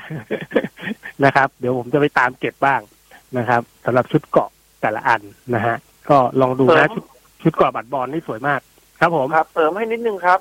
[1.25, 2.81] นะครับ เดี๋ยวผมจะไปตามเก็บบ้าง
[3.39, 4.51] นะครับสำหรับชุดเกราะ
[4.83, 5.23] แต่ละอัน
[5.55, 5.77] นะฮะ
[6.11, 7.05] ก็ลองดูเสรินะมชุด
[7.43, 8.61] ชุดเกราะบัตรบอลนี่สวยมาก
[9.01, 10.39] ครับผมครับเสริมให้นิดนึงครับ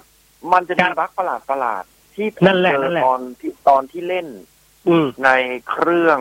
[0.54, 4.28] มันจะคมีรับบั๊กประหลาดประหลาดๆที่ผมนั่นแหละเจนั่อนแหละตอนที่ตอนที่เล่น
[4.88, 5.30] อืมใน
[5.70, 6.20] เครื่อง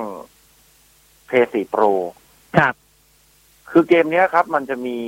[1.27, 1.83] เพย์สี่โปร
[2.59, 2.75] ครับ
[3.71, 4.99] คือเกมเนี้ยครับ มันจะมี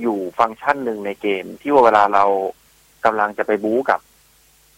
[0.00, 2.24] อยู่ฟังก์ชันหนึ่งในเกม ที่ว่าเวลาเรา
[3.04, 4.00] กำลังจะไปบู๊กับ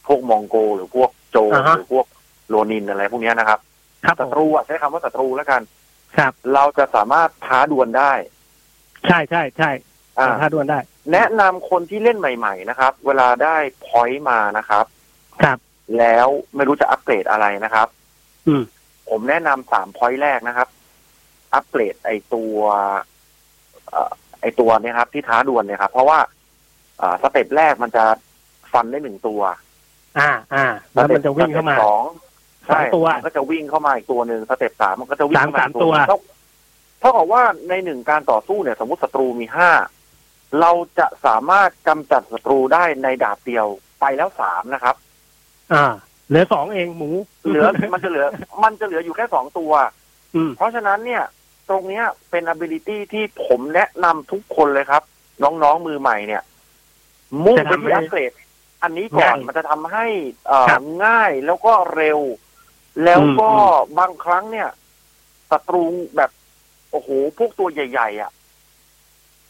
[0.07, 2.07] พวกมองโก หรือพวกโจรอ่าฮะ หรือพวก
[2.49, 3.61] โรนินอะไรพวกเนี้ยนะครับ
[4.05, 5.63] ครับผศัมตรูอะใช้คำว่าศัตรูแล้วกัน
[6.17, 8.13] ครับ เราจะสามารถท้าดวลได้
[9.07, 9.71] ใช่ใช่ใช่
[10.19, 10.79] อ่า ถ้าดวลได้
[11.13, 14.85] แนะนำคนที่เล่นใหม่ ๆ นะครับ เวลาได้ point มานะครับ
[15.43, 15.59] ครับ
[15.99, 16.27] แล้ว
[16.57, 17.89] ไม่รู้จะอัปเกรดอะไรนะครับ
[18.49, 18.63] อืม
[19.11, 20.69] ผมแนะนำสาม point แรกนะครับ
[21.55, 22.57] อัปเกรดไอตัว
[23.91, 26.19] เอ่อไอตัวเนี้ยครับ ที่ท้าดวลเนี่ยครับ เพราะว่า
[26.99, 28.05] เอ่อ step แรกมันจะ
[28.73, 29.41] ฟันได้หนึ่งตัว
[30.19, 32.05] อ่า อ่า แล้วมันจะวิ่งเข้ามา step สอง
[32.69, 36.19] สองตัวมันก็จะวิ่งเข้ามาอีกตัวหนึ่ง step สามมันก็จะวิ่งเข้ามาสามอีกตัวหนึ่งเท่า
[37.01, 39.71] เท่ากับว่าในหนึ่งการต่อสู้เนี่ย สมมติศัตรูมีห้า
[40.61, 43.67] เราจะสามารถกำจัดศัตรูได้ในดาบเดียว
[44.01, 44.97] ไปแล้วสามนะครับ
[45.73, 45.85] อ่า
[46.29, 47.11] เหลือสองเองหมู
[47.47, 48.27] เหลือมันจะเหลือ
[48.65, 49.73] มันจะเหลืออยู่แค่สองตัว
[50.35, 51.23] อืม เพราะฉะนั้นเนี่ย
[51.69, 55.03] ตรงเนี้ยเป็น ability ที่ผมแนะนำทุกคนเลยครับ
[55.43, 56.43] น้องๆมือใหม่เนี่ย
[57.45, 58.33] มุ่งไปที่อัปเกรด
[58.83, 60.07] อันนี้ก่อนมันจะทำให้
[60.47, 60.67] เอ่อ
[61.05, 62.21] ง่ายแล้วก็เร็ว
[63.05, 63.51] แล้วก็
[63.99, 64.69] บางครั้งเนี่ย
[65.51, 65.85] ศัตรู
[66.17, 66.31] แบบ
[66.91, 68.31] โอ้โห พวกตัวใหญ่ ๆ อะ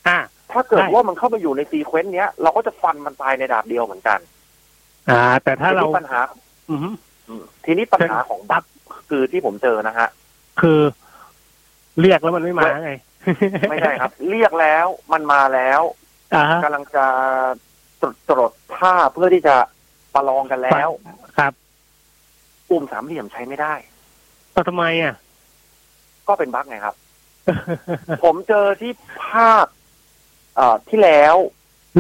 [0.09, 0.19] อ่า
[0.53, 4.19] ถ้าเกิดใช่ว่ามันเข้าไปอยู่ในซีเควนต์เนี้ย เราก็จะฟันมันตายในดาบเดียวเหมือนกัน
[5.11, 6.21] อ่า แต่ถ้าเราทีนี้ปัญหา
[6.71, 6.81] อืม
[7.29, 8.65] อืมทีนี้ปัญหาของบัค
[9.09, 10.09] คือที่ผมเจอนะฮะ
[10.61, 10.81] คือ
[12.01, 12.93] เรียกแล้วมันไม่มาไง
[13.71, 15.81] ไม่ใช่ครับ เรียกแล้วมันมาแล้ว
[16.35, 17.07] อ่าฮะกำลังจะ
[18.01, 19.57] ตรวจตรวจท่าเพื่อที่จะ
[20.15, 20.89] ประลองกันแล้ว
[21.39, 21.53] ครับ
[22.69, 23.75] ปุ่มสามเหลี่ยมใช้ไม่ได้
[24.53, 25.15] เอาทำไมอะ
[26.29, 26.95] ก็เป็นบั๊กไงครับ
[28.25, 28.93] ผมเจอที่
[29.23, 29.67] ภาค
[30.57, 31.37] เอ่อที่แล้ว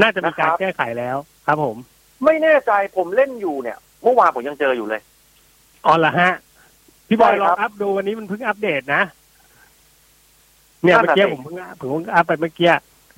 [0.02, 1.76] น่าจะมีการนะครับแก้ไขแล้ว ครับผม
[2.24, 5.00] ไม่แน่ใจผมเล่นอยู่เนี่ยเมื่อวานผมยังเจออยู่เลย
[5.86, 6.32] อ๋อเหรอฮะ
[7.08, 9.02] พี่บอยใช่ลคอรังบอัพดูวันนี้มันเพิ่งอัปเดตนะ
[10.84, 12.72] เนี่ยนั่เมื่อนน่ะกี้สิผมเพิ่งผมเพิ่งอัพไปเมื่อกี้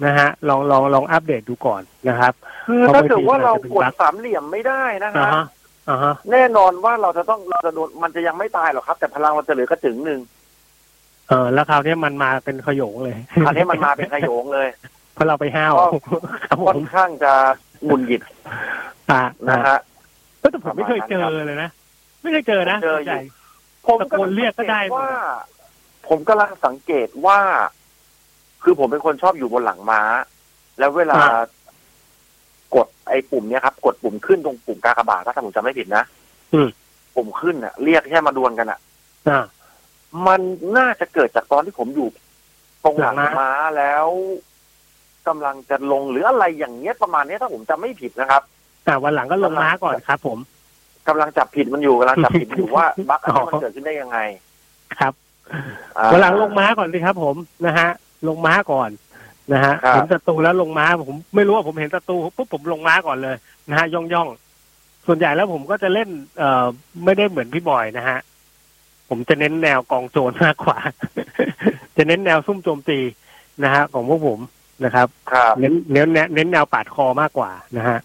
[0.05, 2.33] นะฮะลองลองลองอัปเดตดูก่อนนะครับ
[2.67, 5.45] คือเพราะถ้าบางทีเกิดว่าเรามันอาจจะเป็นกดบั๊กสามเหลี่ยมไม่ได้นะอ่าฮะฮะ
[5.89, 10.21] อ่าฮะแน่นอนว่าเราจะต้องเราจะโดนมันจะยังไม่ตายหรอกครับ แต่พลังเราจะเหลือกระจึงหนึ่ง
[11.29, 14.69] เออแล้วคราวนี้มันมาเป็นขโยงเลยคราวนี้มันมาเป็นขโยงเลย
[15.15, 15.87] เพราะเราไปห้าวก็
[16.49, 17.33] ครับผค่อมนข้างจะ
[17.85, 18.23] หงุนหงิด
[19.11, 19.79] อ่านะฮะ
[20.43, 21.71] ก็แต่ผมไม่เคยเจอเลยนะ
[22.23, 23.21] ไม่เคยเจอนะเจออยู่ใหญ่
[23.87, 25.13] ผมตะโกนเรียกก็ได้หมดว่า
[26.09, 27.39] ผมกำลังสังเกตว่า
[28.63, 30.03] คือผมเป็นคนชอบอยู่บนหลังม้า
[30.79, 31.45] แล้วเวลาอ่า
[32.75, 36.05] กดไอ้ปุ่มเนี้ยครับ กดปุ่มขึ้นตรงปุ่มกากบาทถ้าผมจำไม่ผิดนะ
[36.55, 36.69] อืม
[37.15, 38.79] ปุ่มขึ้นอะ เรียกแค่มาดวลกันอะ
[39.29, 39.45] อ่า
[40.27, 40.41] มัน
[40.77, 42.09] น่าจะเกิดจากตอนที่ผมอยู่
[42.85, 44.07] ตรงหลังหลังม้าม้าแล้ว
[45.29, 48.43] กำลังจะลงหรืออะไรอย่างเงี้ยประมาณเนี้ยถ้าผมจำไม่ผิดนะครับ
[48.87, 50.39] อ่าวันหลังก็ลงม้าก่อนครับ ผม
[51.09, 54.19] กำลังจับผิดมันอยู่กำลังจับผิดมันอยู่ว่าบั๊กอันนี้มันอ๋อเกิดขึ้นได้ยังไง
[55.01, 55.13] ครับ
[55.97, 57.89] อ่าวันหลังลงม้าก่อนสิครับ ผมนะฮะ
[58.29, 58.91] ลงม้าก่อน
[59.53, 63.37] นะฮะครับเห็นศัตรูแล้วลงม้าผมไม่รู้ว่าผมเห็นศัตรูปุ๊บผมลงม้าก่อนเลย
[63.69, 66.09] นะฮะย่องย่องๆส่วนใหญ่แล้วผมก็จะเล่น
[66.39, 66.67] เอ่อ
[67.05, 68.19] ไม่ได้เหมือนพี่บอยนะฮะ
[69.09, 70.79] ผมจะเน้นแนวกองโจรมากกว่า
[71.97, 72.99] จะเน้นแนวซุ่มโจมตี
[73.65, 74.39] นะฮะของพวกผม
[74.85, 77.99] นะครับครับเน้นเน้นเน้นเน้นแนวปาดคอมากกว่านะฮะ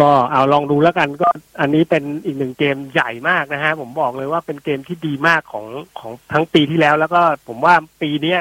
[0.00, 1.28] ก็เอาลองดูแล้วกันก็
[1.60, 5.66] อันนี้เป็นอีกหนึ่งเกมใหญ่มากนะฮะผมบอกเลยว่าเป็นเกมที่ดีมากของ
[5.98, 8.40] ของทั้งปีที่แล้ว แล้วก็ผมว่าปีเนี้ย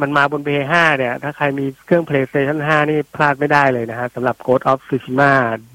[0.00, 5.30] มันมาบน PS5 เนี่ย ถ้าใครมีเครื่อง PlayStation 5 นี่พลาดไม่ได้เลยนะฮะสำหรับ Ghost of Tsushima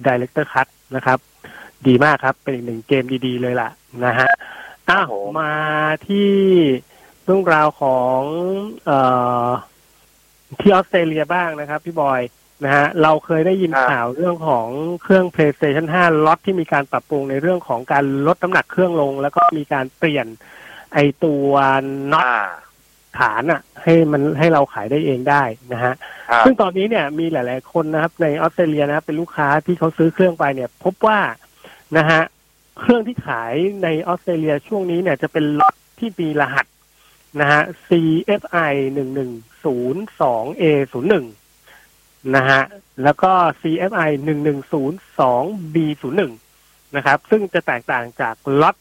[0.05, 1.19] Director Cut นะครับ
[1.87, 3.69] ดีมากครับ เป็นอีกหนึ่งเกมดีๆเลยล่ะ
[4.05, 4.29] นะฮะ
[4.89, 5.53] อ้าวครับผมมา
[6.07, 6.29] ที่
[7.23, 8.19] เรื่องราวของ
[8.85, 8.99] เอ่
[9.45, 9.47] อ
[10.59, 12.21] ที่ออสเตรเลียบ้างนะครับ พี่บอย
[12.63, 14.67] นะฮะเราเคยได้ยินครับข่าวเรื่องของ
[15.03, 20.27] เครื่อง PlayStation 5ล็อตที่มีการปรับปรุงในเรื่องของการลดน้ำหนักเครื่องลง แล้วก็มีการเปลี่ยน
[20.93, 21.49] ไอตัว
[22.11, 22.49] น็อตอ่า
[23.19, 25.93] ฐานอะให้มันให้เราขายได้เองได้นะฮะ
[26.29, 31.19] ครับซึ่งตอนนี้เนี่ยมีหลาย ๆ คนนะครับ ในออสเตรเลียนะครับเป็นลูกค้าที่เขาซื้อเครื่องไปเนี่ย พบว่า
[31.97, 32.21] นะฮะ
[32.79, 36.65] เครื่องที่ขายในออสเตรเลียช่วงนี้เนี่ยจะเป็นล็อตที่มีรหัส
[37.39, 39.31] นะฮะ CFI หนึ่งหนึ่ง
[39.63, 40.99] ศูนย์สอง A ศู
[42.35, 42.61] นะฮะ
[43.03, 45.43] แล้วก็ CFI หนึ่งหนึ่งศูนย์สอง
[45.73, 46.09] B ศู
[46.95, 48.75] นะครับ ซึ่งจะแตกต่างจากล็อต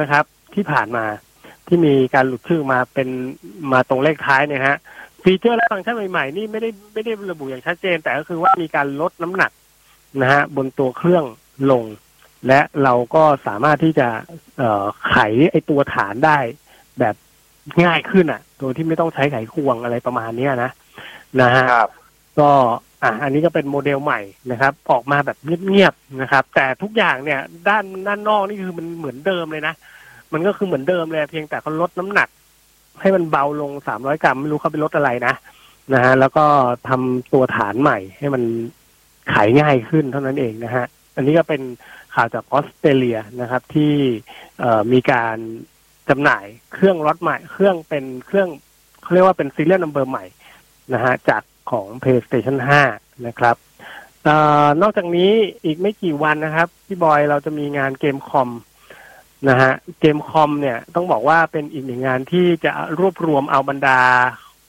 [0.00, 1.04] นะครับ ที่ผ่านมา
[1.66, 3.08] ที่มีการหลุดชื่อมาเป็น
[3.72, 4.78] มาตรงเลขท้ายเนี่ยฮะ
[5.22, 9.52] ฟีเจอร์และฟังก์ชันใหม่ๆนี่ไม่ได้ไม่ได้ระบุอย่างชัดเจน แต่ก็คือว่ามีการลดน้ำหนัก
[10.20, 11.24] นะฮะบนตัวเครื่อง
[11.70, 11.84] ลง
[12.46, 14.08] และเราก็สามารถที่จะ
[14.58, 14.62] เอ
[15.08, 15.16] ไข
[15.50, 16.38] ไอตัวฐานได้
[16.98, 17.14] แบบ
[17.84, 20.70] ง่ายขึ้นอะ โดยที่ไม่ต้องใช้ไขควงอะไรประมาณเนี้ยนะ
[21.40, 21.90] นะฮะครับ
[22.38, 22.50] ก็
[23.02, 29.74] อะอันนี้ก็เป็นโมเดลใหม่นะครับ ออกมาแบบเงียบๆนะครับ แต่ทุกอย่างเนี่ย ด้านด้านนอกนี่คือมันเหมือนเดิมเลยนะ
[30.32, 32.28] มันก็คือเหมือนเดิมเลยเพียงแต่เขาลดน้ำหนัก
[33.00, 35.34] ให้มันเบาลงสามร้อยกรัมไม่รู้เขาไปลดอะไรนะ
[35.94, 36.44] นะฮะแล้วก็
[36.88, 38.42] ทำตัวฐานใหม่ให้มัน
[39.32, 40.84] ขายง่ายขึ้นเท่านั้นเองนะฮะ
[41.16, 41.62] อันนี้ก็เป็น
[42.14, 43.92] ข่าวจากออสเตรเลียนะครับที่
[44.60, 45.36] เอ่อมีการ
[46.08, 48.48] จำหน่ายเครื่องล็อตใหม่ เครื่องเป็นเครื่อง
[49.02, 50.24] เขาเรียกว่าเป็น serial number ใหม่
[50.94, 52.56] นะฮะจากของ PlayStation
[52.90, 53.56] 5 นะครับ
[54.24, 55.30] เอ่อนอกจากนี้
[55.64, 58.50] อีกไม่กี่วันนะครับพี่บอยเราจะมีงาน Gamescom
[59.48, 64.00] นะฮะ Gamescom เนี่ยต้องบอกว่าเป็นอีกหนึ่งงานที่จะรวบรวมเอาบรรดา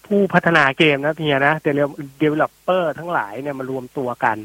[0.07, 4.37] ผู้พัฒนาเกมนะเพียนะ developer ทั้งหลายเนี่ยมารวมตัวกัน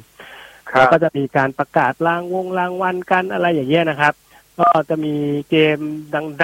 [0.71, 4.15] ครัแล้วบก็จะมีการประกาศรางวงรางวัลกันอะไรอย่างเงี้ยนะครับ
[4.59, 5.15] ก็จะมี
[5.51, 5.79] เกม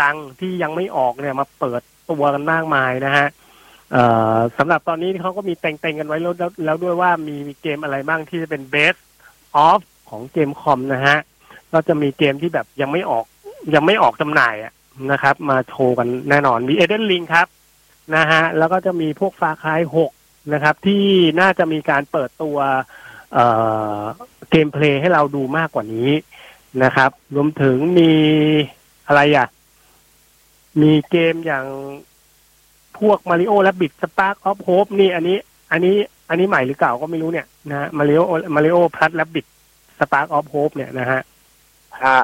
[0.01, 3.27] ดังๆ ที่ยังไม่ออกเนี่ยมาเปิดตัวกันมากมายนะฮะ
[4.59, 8.99] สำหรับตอนนี้เขาก็มีแต่งๆกันไว้แล้วแล้วด้วยว่ามีเกมอะไรบ้างที่จะเป็น best
[9.69, 11.19] of ของเกมคอมนะฮะ
[11.73, 13.25] ก็จะมีเกมที่แบบยังไม่ออก
[13.75, 14.55] ยังไม่ออกจำหน่าย
[15.13, 17.47] นะครับ มาโชว์กันแน่นอนมีเอเดนลิงครับ
[18.17, 20.11] นะฮะแล้วก็จะมีพวกฟาคายหก
[20.53, 21.05] นะครับ ที่
[21.41, 22.57] น่าจะมีการเปิดตัว
[23.35, 26.11] gameplay ให้เราดูมากกว่านี้
[26.85, 28.11] นะครับ รวมถึงมี
[29.07, 29.49] อะไรอะ
[30.83, 31.67] มีเกมอย่าง
[32.99, 35.39] พวกมาริโอและบิดสปาร์ k ออฟโฮปนี่อันนี้
[35.73, 35.97] อันนี้
[36.29, 38.21] อันนี้ใหม่หรือเก่าก็ไม่รู้เนี่ยนะมาริโอ
[38.55, 39.47] มาริโอพลัสและบิด
[39.99, 41.21] สปาร์ k ออฟโฮปเนี่ยนะฮะ
[42.05, 42.21] ฮะ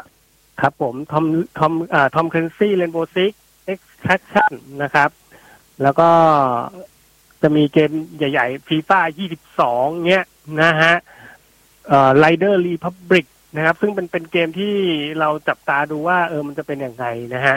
[0.60, 1.24] ครับผม Tom
[1.58, 3.32] Tom อ่า Tom Clancy's Rainbow Six
[3.66, 5.10] เอ็กซ์แคชั่นนะครับ
[5.82, 6.08] แล้วก็
[7.42, 9.00] จะมีเกมใหญ่ ๆ ฟีฟ่า
[9.52, 10.24] 22 เนี้ย
[10.62, 10.94] นะฮะ
[11.88, 14.74] เอ่อไ i เดอร์รีพับริก นะครับ ซึ่งเป็นเป็นเกมที่
[15.20, 17.56] เราจับตาดูว่า เออมันจะเป็นอย่างไรนะฮะ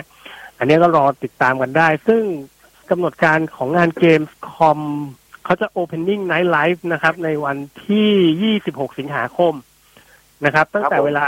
[0.57, 2.23] อันนี้ก็รอติดตามกันได้ ซึ่ง
[2.89, 4.79] กำหนดการของงาน Gamescom
[5.45, 7.57] เขาจะ Opening Night Live นะครับ ในวัน
[7.87, 9.53] ที่ 26 สิงหาคม
[10.45, 11.27] นะครับ ตั้งแต่ครับผมเวลา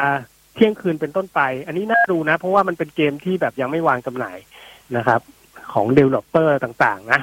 [0.55, 4.37] เที่ยงคืนเป็นต้นไป อันนี้น่าดูนะ เพราะว่ามันเป็นเกมที่แบบยังไม่วางจำหน่าย
[4.97, 5.21] นะครับ
[5.73, 7.21] ของ developer ต่างๆ นะ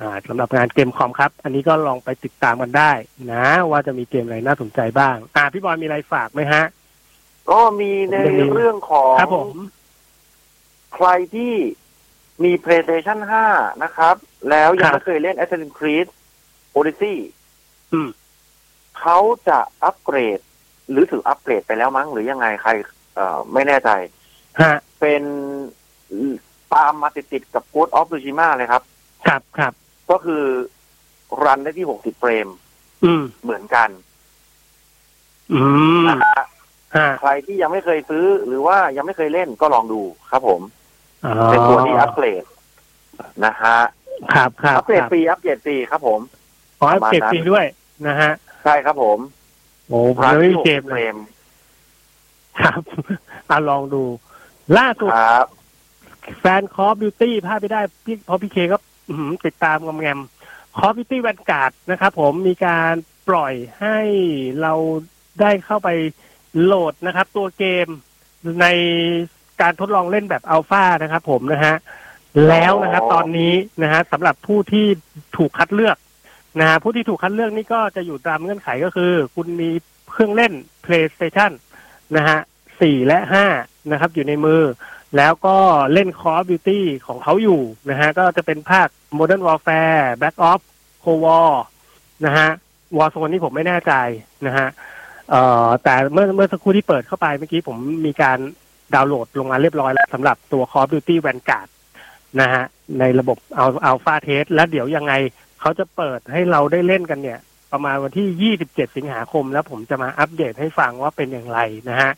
[0.00, 2.92] อ่าสำหรับงานเกมคอมครับ อันนี้ก็ลองไปติดตามกันได้
[3.32, 6.64] นะ ว่าจะมีเกมอะไรน่าสนใจบ้าง อ่าพี่บอยมีอะไรฝากไหมฮะ
[7.50, 9.56] ก็มีในผมยังมีเรื่องของครับผม
[10.94, 11.54] ใครที่
[12.44, 13.18] มี PlayStation
[13.50, 14.14] 5 นะครับ
[14.50, 16.06] แล้วยังครับไม่เคยเล่น Assassin's Creed
[16.76, 17.16] Odyssey
[17.92, 18.08] อืม
[18.98, 20.38] เขาจะอัปเกรด
[20.90, 22.70] หรือถืออัปเกรดไปแล้วมั้ง หรือยังไงใคร
[23.14, 23.90] เอ่อ ไม่แน่ใจ
[24.60, 25.22] ฮะเป็น
[26.74, 28.82] ตามมาติดๆกับ Ghost of Tsushima เลยครับ
[29.26, 29.72] ครับครับ
[30.10, 30.44] ก็คือ
[31.44, 32.48] รันได้ที่ 60 เฟรม
[33.04, 33.88] อืมเหมือนกัน
[35.52, 35.60] อื
[36.04, 36.46] มนะฮะฮะ
[37.20, 40.60] ใครที่ยังไม่เคยซื้อ หรือว่ายังไม่เคยเล่นก็ลองดูครับผม
[41.24, 42.44] อ๋อเป็นตัวที่อัปเกรด
[43.44, 43.78] นะฮะ
[44.34, 46.20] ครับครับอัปเกรดครับฟรีอัปเกรดฟรีครับผม
[46.78, 47.64] ขออัปเกรดประมาณนั้นฟรีด้วย
[48.06, 48.32] นะฮะ
[48.64, 49.18] ใช่ครับผม
[49.88, 51.16] โอ้ผมยังไม่มีเกมเฟเลรยม
[52.60, 52.80] ครับ
[53.50, 54.02] อะลองดู
[54.78, 55.46] ล่าสุดครับ
[56.40, 60.20] แฟน Call of Duty พลาดไปได้พี่เพราะพี่เคก็อื้อหือติดตามงอมแงม
[60.78, 62.92] Call of Duty Vanguard นะครับผมมีการ
[63.28, 63.98] ปล่อยให้
[64.62, 64.72] เรา
[65.40, 65.88] ได้เข้าไป
[66.62, 67.88] โหลดนะครับ ตัวเกม
[68.60, 68.66] ใน
[69.60, 71.74] การทดลองเล่นแบบอัลฟานะครับ ผมนะฮะ
[72.48, 74.86] แล้วนะครับ ตอนนี้นะฮะสำหรับผู้ที่
[75.36, 75.96] ถูกคัดเลือก
[76.60, 79.70] นะฮะผู้ที่ถูกคัดเลือกนี่ก็จะอยู่ตามเงื่อนไขก็คือ คุณมี
[80.10, 80.52] เครื่องเล่น
[80.84, 81.50] PlayStation
[82.16, 82.38] นะฮะ
[82.80, 83.46] สี่และห้า
[83.92, 84.62] นะครับ อยู่ในมือ
[85.16, 85.56] แล้วก็
[85.92, 88.88] เล่น Call of Duty ของเขาอยู่นะฮะก็จะเป็นภาค
[89.18, 90.66] Modern Warfare Black Ops
[91.02, 91.50] Cold War
[92.24, 92.48] นะฮะ
[92.98, 93.92] Warzone นี่ผมไม่แน่ใจ
[94.46, 94.68] นะฮะ
[95.30, 98.38] เอ่อแต่เมื่อเมื่อสักครู่ที่เปิดเข้าไปเมื่อกี้ผมมีการ
[98.94, 101.68] ดาวน์โหลดลงมาเรียบร้อยแล้วสำหรับตัว Call of Duty Vanguard
[102.40, 102.64] นะฮะ
[102.98, 105.12] ในระบบเอา Alpha Test แล้วเดี๋ยวยังไง
[105.60, 107.40] เขาจะเปิดให้เราได้เล่นกันเนี่ย
[107.72, 111.60] ประมาณวันที่ 27 สิงหาคม แล้วผมจะมาอัปเดตให้ฟังว่าเป็นอย่างไร
[111.90, 112.12] นะฮะ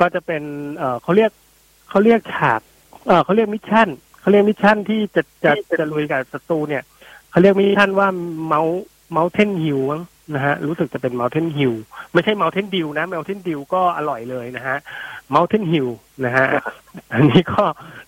[0.00, 0.42] ก็จะเป็น
[0.76, 1.30] เอ่อเขาเรียก
[1.88, 2.60] เขาเรียกฉาก
[3.06, 3.88] เออเขาเรียก mission
[4.20, 6.82] เขาเรียก mission ที่จะจะจะลุยกับศัตรูเนี่ย
[7.30, 8.08] เขาเรียก mission ว่า
[8.46, 9.80] Moun- Mountain Hill
[10.34, 11.72] นะฮะรู้สึกจะเป็น Mountain Hill
[12.12, 14.76] ไม่ใช่ Mountain Dew นะ Mountain Dew ก็อร่อยเลยนะฮะ
[15.30, 15.88] Mountain Hill
[16.24, 16.46] นะฮะ
[17.12, 17.62] อันนี้ก็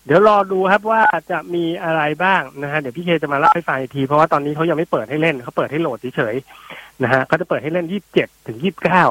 [0.05, 1.01] เดี๋ยวรอดูครับว่า
[1.31, 9.03] จะมีอะไรบ้างนะฮะเดี๋ยวพี่เคจะมาเล่าให้ฟังอีกทีเพราะว่าตอนนี้เขายังไม่เปิดให้เล่นเขาเปิดให้โหลดเฉยๆนะฮะเขาจะเปิดให้เล่นยี่สิบเจ็ดถึงยี่สิบเก้า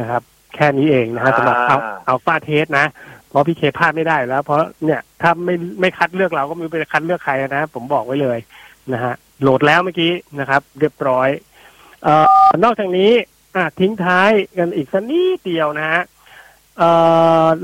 [0.00, 0.22] นะครับ
[0.54, 2.86] แค่นี้เองนะฮะสำหรับเอาอ่า Alpha Test นะ
[3.28, 8.38] เพราะพี่เคพลาดไม่ได้แล้ว เพราะเนี่ยถ้าไม่ไม่คัดเลือกเราก็ไม่รู้ไปคัดเลือกใครนะ ผมบอกไว้เลย
[8.92, 12.08] นะฮะโหลดแล้วเมื่อกี้นะครับ เรียบร้อยเอ
[12.50, 13.12] อนอกจากนี้
[13.56, 16.02] อะทิ้งท้ายกันอีกสักนิดเดียวนะฮะ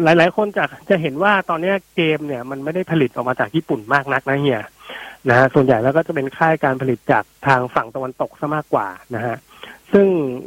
[0.03, 4.63] หลาย ๆ คนจะจะเห็นว่าตอนนี้เกมเนี่ยมันไม่ได้ผลิตออกมาจากญี่ปุ่นมากนักนะเฮีย
[5.29, 9.37] นะฮะส่วนใหญ่แล้วก็จะเป็นค่ายการผลิตจากทางฝั่งตะวันตกซะมากกว่านะฮะ
[9.93, 10.07] ซึ่ง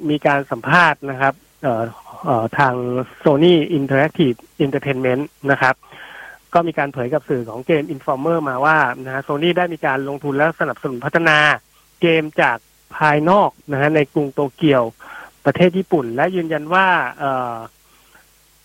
[0.09, 1.83] มีการสัมภาษณ์นะครับเอ่อ
[2.25, 2.73] เอ่อทาง
[3.23, 5.75] Sony Interactive Entertainment นะครับ
[6.53, 11.37] ก็มีการเผยกับสื่อของเกม Informer มาว่านะฮะโซนี่ได้มีการลงทุนและสนับสนุนพัฒนา
[12.01, 12.57] เกมจาก
[12.97, 14.83] ภายนอกนะฮะในกรุงโตเกียว
[15.45, 16.87] ประเทศญี่ปุ่น และยืนยันว่า
[17.19, 17.55] เออ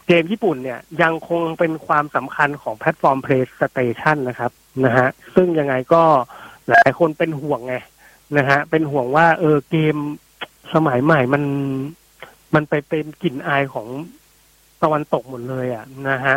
[0.07, 4.53] เกมญี่ปุ่นเนี่ยยังคงเป็นความสำคัญของแพลตฟอร์ม PlayStation นะครับ
[4.85, 6.03] นะฮะซึ่งยังไงก็
[6.69, 7.75] หลายคนเป็นห่วงไง
[8.38, 9.97] นะฮะเป็นห่วงว่า เออเกม
[10.75, 11.43] สมัยใหม่มัน
[12.55, 13.88] มันไปเป็นกลิ่นอายของ
[14.83, 16.37] ตะวันตกหมดเลยอะนะฮะ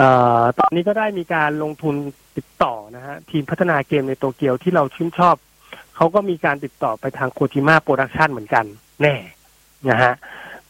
[0.00, 0.02] อ
[0.40, 1.94] อตอนนี้ก็ได้มีการลงทุน
[2.36, 5.36] ติดต่อนะฮะทีมพัฒนาเกมในโตเกียวที่เราชื่นชอบ
[5.96, 8.64] เขาก็มีการติดต่อไปทางโคจิม a โปรดักชันเหมือนกัน
[9.02, 9.14] แน่
[9.90, 10.14] นะฮะ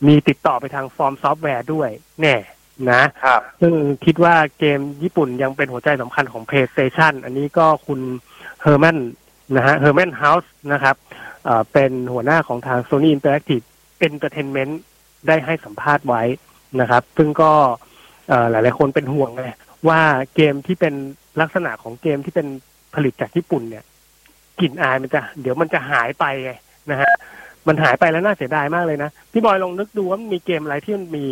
[0.06, 2.36] มีติดต่อไปทาง FromSoftware ด้วย แน่
[2.90, 8.00] นะครับซึ่งคิดว่าเกมญี่ปุ่นยังเป็นหัวใจสำคัญของ PlayStation อันนี้ก็คุณ
[8.62, 8.98] Hermen
[9.56, 10.96] นะฮะ Hermen Hulst นะครับ
[11.44, 13.64] เอ่อเป็นหัวหน้าของทาง Sony Interactive
[14.08, 14.72] Entertainment
[15.26, 16.22] ได้ให้สัมภาษณ์ไว้
[16.80, 17.52] นะครับ ซึ่งก็
[18.28, 19.44] เอ่อหลาย ๆ คนเป็นห่วงไง
[19.88, 20.00] ว่า
[20.34, 20.94] เกมที่เป็น
[21.40, 22.46] ลักษณะของเกมที่เป็น
[22.94, 23.84] ผลิตจากญี่ปุ่นเนี่ย
[24.60, 26.52] กลิ่นอายมันจะ เดี๋ยวมันจะหายไปไง
[26.90, 27.12] นะฮะ
[27.68, 31.26] มันหายไปแล้วน่าเสียดายมากเลยนะพี่บอยลองนึกดูว่ามีเกมอะไรที่มันมี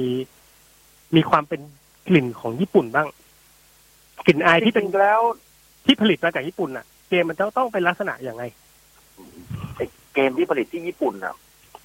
[1.16, 1.60] มีความเป็น
[2.08, 3.08] กลิ่นของญี่ปุ่นบ้าง
[4.26, 5.20] กลิ่นอายที่เป็นจริงๆแล้ว
[5.84, 8.44] ที่ผลิตมาจากญี่ปุ่นอะ เกมมันจะต้องเป็นลักษณะอย่างไง
[9.76, 11.34] ไอ้เกมที่ผลิตที่ญี่ปุ่นอะ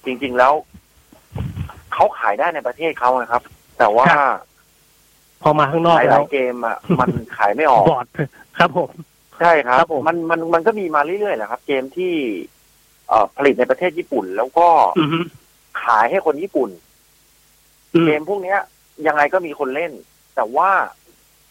[0.06, 0.52] จริง ๆแล้ว
[1.92, 3.42] เขาขายได้ในประเทศเขานะครับ
[3.78, 4.38] แต่ว่าครับ
[5.42, 8.06] พอมาข้างนอกหแล้ลายวๆเกมอะมันขายไม่ออกบอด
[8.58, 8.90] ครับผม
[9.40, 12.12] ใช่ครัครับบผมมันมันมันก็มีมาเรื่อยๆแหละครับ เกมที่
[13.08, 14.68] เอ่อผลิตในประเทศญี่ปุ่น แล้วก็
[14.98, 15.18] อือฮึ
[15.82, 16.70] ขายให้คนญี่ปุ่น
[17.94, 18.58] อืมเกมพวกเนี้ย
[19.06, 19.92] ยังไงก็มีคนเล่น
[20.36, 20.70] แต่ว่า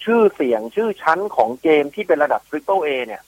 [0.04, 3.22] ชื่อเสียงชื่อชั้นของเกมที่เป็นระดับ Triple A เนี่ย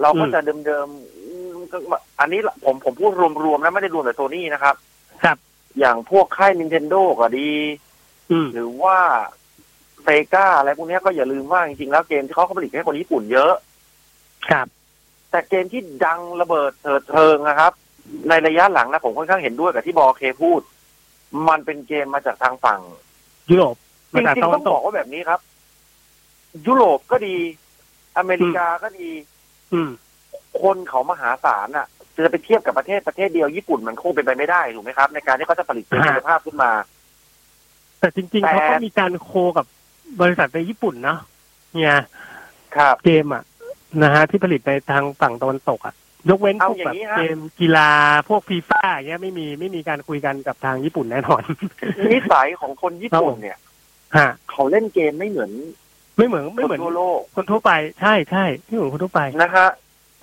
[0.00, 1.78] เราก็จะเดิมๆอืมก็
[2.20, 3.12] อันนี้ผมผมพูด
[3.44, 4.74] รวมๆนะไม่ได้รวมแต่โซนี่นะครับ
[5.24, 5.36] ครับ
[5.78, 7.50] อย่างพวกค่าย Nintendo ก็ดี
[8.30, 8.98] อืมหรือว่า
[10.02, 13.52] เซกาอะไรพวกเนี้ยก็อย่าลืมว่าจริงๆแล้วเกมที่เขาผลิตให้คนญี่ปุ่นเยอะ
[14.50, 14.66] ครับ
[15.30, 17.72] แต่เกมที่ดังระเบิดเถิดเทิงนะครับ
[18.28, 20.60] ในระยะหลังนะผมค่อนข้างเห็นด้วยกับที่บอเคพูด
[21.48, 22.80] มันเป็นเกมมาจากทางฝั่ง
[23.50, 23.76] ยุโรป
[24.12, 25.40] จมาจากริงตะๆวัต้นองตบอกกว่าแบบนี้ครับ
[26.66, 27.36] ยุโรปก็ดี
[28.18, 29.10] อเมริกาก็ดี
[29.72, 29.90] อืม
[30.62, 31.86] คนเขามหาศาลอะ
[32.24, 36.72] จะไปเทียบกับประเทศประเทศเดียวญี่ปุ่นมันคงเป็นไปไม่ได้ถูกไหมครับ ในการที่เขาจะผลิตเกมฮะคุณภาพขึ้นมา
[38.00, 39.66] แต่จริงๆแต่เขาก็มีการโคกับ
[40.20, 41.18] บริษัทในญี่ปุ่นเนาะ
[41.74, 41.98] เนี่ย
[42.76, 43.42] ครับเกมอะ
[44.02, 45.94] นะฮะที่ผลิตในทางฝั่งตะวันตกอะ
[46.30, 47.90] ยกเว้นพเอาวกอย่าแบบงนี้ฮะเกมกีฬา
[48.28, 51.42] พวกฟีฟ่าอย่างเงี้ยไม่มีไม่มีการคุยกันกับทางญี่ปุ่นแน่นอน
[52.12, 53.58] นิสัยของคนญี่ปุ่นเนี่ย
[54.16, 55.50] ฮะเขาเล่นเกมไม่เหมือน
[56.16, 59.68] ไม่เหมือนคไม่เหมือนนทั่วโลกคนทั่วไปใช่ใช่ไม่เหมือนคนทั่วไปนะฮะ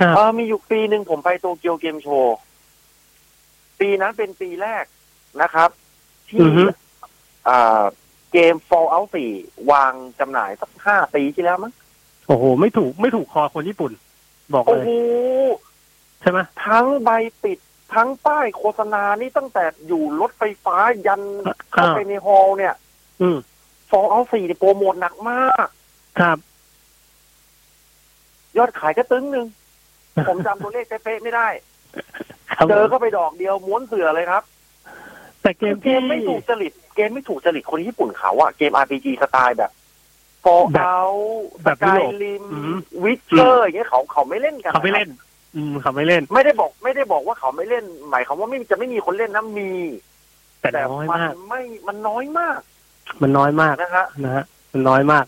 [0.01, 2.37] ครับเออมีอยู่ปีหนึ่งผมไปโตเกียวเกมโชว์
[3.79, 4.85] ปีนั้นเป็นปีแรก
[5.41, 5.69] นะครับ
[6.29, 6.63] ที่อือฮึ
[7.47, 7.83] อ่า
[8.31, 11.73] เกม Fallout 4 วางจำหน่ายสักห้าปีที่แล้วมั้ง
[12.27, 13.91] โอ้โห ไม่ถูกไม่ถูกคอคนญี่ปุ่น
[14.53, 14.91] บอกโอ้เลย โห
[16.21, 17.09] ใช่ไหมทั้งใบ
[17.43, 17.59] ปิด
[17.93, 21.21] ทั้งป้ายโฆษณานี่ตั้งแต่อยู่รถไฟฟ้ายัน
[21.71, 22.73] เข้าไปในฮอลล์เนี่ย
[23.21, 23.37] อืม
[23.89, 25.67] Fallout 4นี่โปรโมทหนักมาก
[26.19, 26.37] ครับ
[28.57, 29.47] ยอดขายก็ตึ้งหนึ่ง
[30.27, 31.47] ผมจำตัวเลขเป๊ะๆไม่ได้
[32.51, 34.43] ครับเจอเข้าไปดอกเดียวม้วนเสือเลยครับ
[35.41, 39.71] แต่เกมเกที่ มไม่ถูกจริต เกมไม่ถูกจริตคนญี่ปุ่นเขาอะเกม RPG สไตล์แบบ
[40.45, 41.15] Fallout
[41.63, 45.09] แบบสกายยุโรปริมอืมวิเชอร์อย่างเงี้ยเขาเขาไม่เล่นกันเขาไม่เล่น
[45.55, 49.71] อืมเขาไม่เล่น ไม่ได้บอกไม่ได้บอกว่าเขาไม่เล่น หมายความว่าไม่จะไม่มีคนเล่นนะมี
[50.61, 52.59] แต่แต่น้อยมันมากไม่มันน้อยมาก
[53.21, 55.25] มันน้อยมากนะฮะนะฮะมันน้อยมาก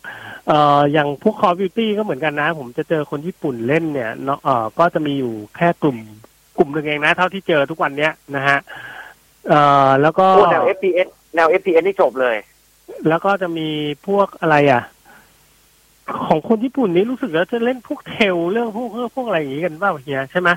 [0.48, 5.98] เอ่ออย่างพวก Call of Duty ก็เหมือนกันนะ ผมจะเจอคนญี่ปุ่นเล่นเนี่ยเนาะเอ่อก็จะมีอยู่แค่กลุ่ม
[6.58, 8.58] กลุ่มหนึ่งเองนะ เท่าที่เจอทุกวันเนี้ยนะฮะ
[9.50, 12.38] เอ่อแล้วก็พวกแนว FPS แนว FPS นี่จบเลย
[13.08, 13.70] แล้วก็จะมี
[14.08, 14.84] พวกอะไรอะ
[16.28, 20.50] ของคนญี่ปุ่นนี้รู้สึกว่าจะเล่นพวกเทลเรื่องพวกพวกพวกอะไรอย่างงี้กันบ้างเฮียใช่ไหม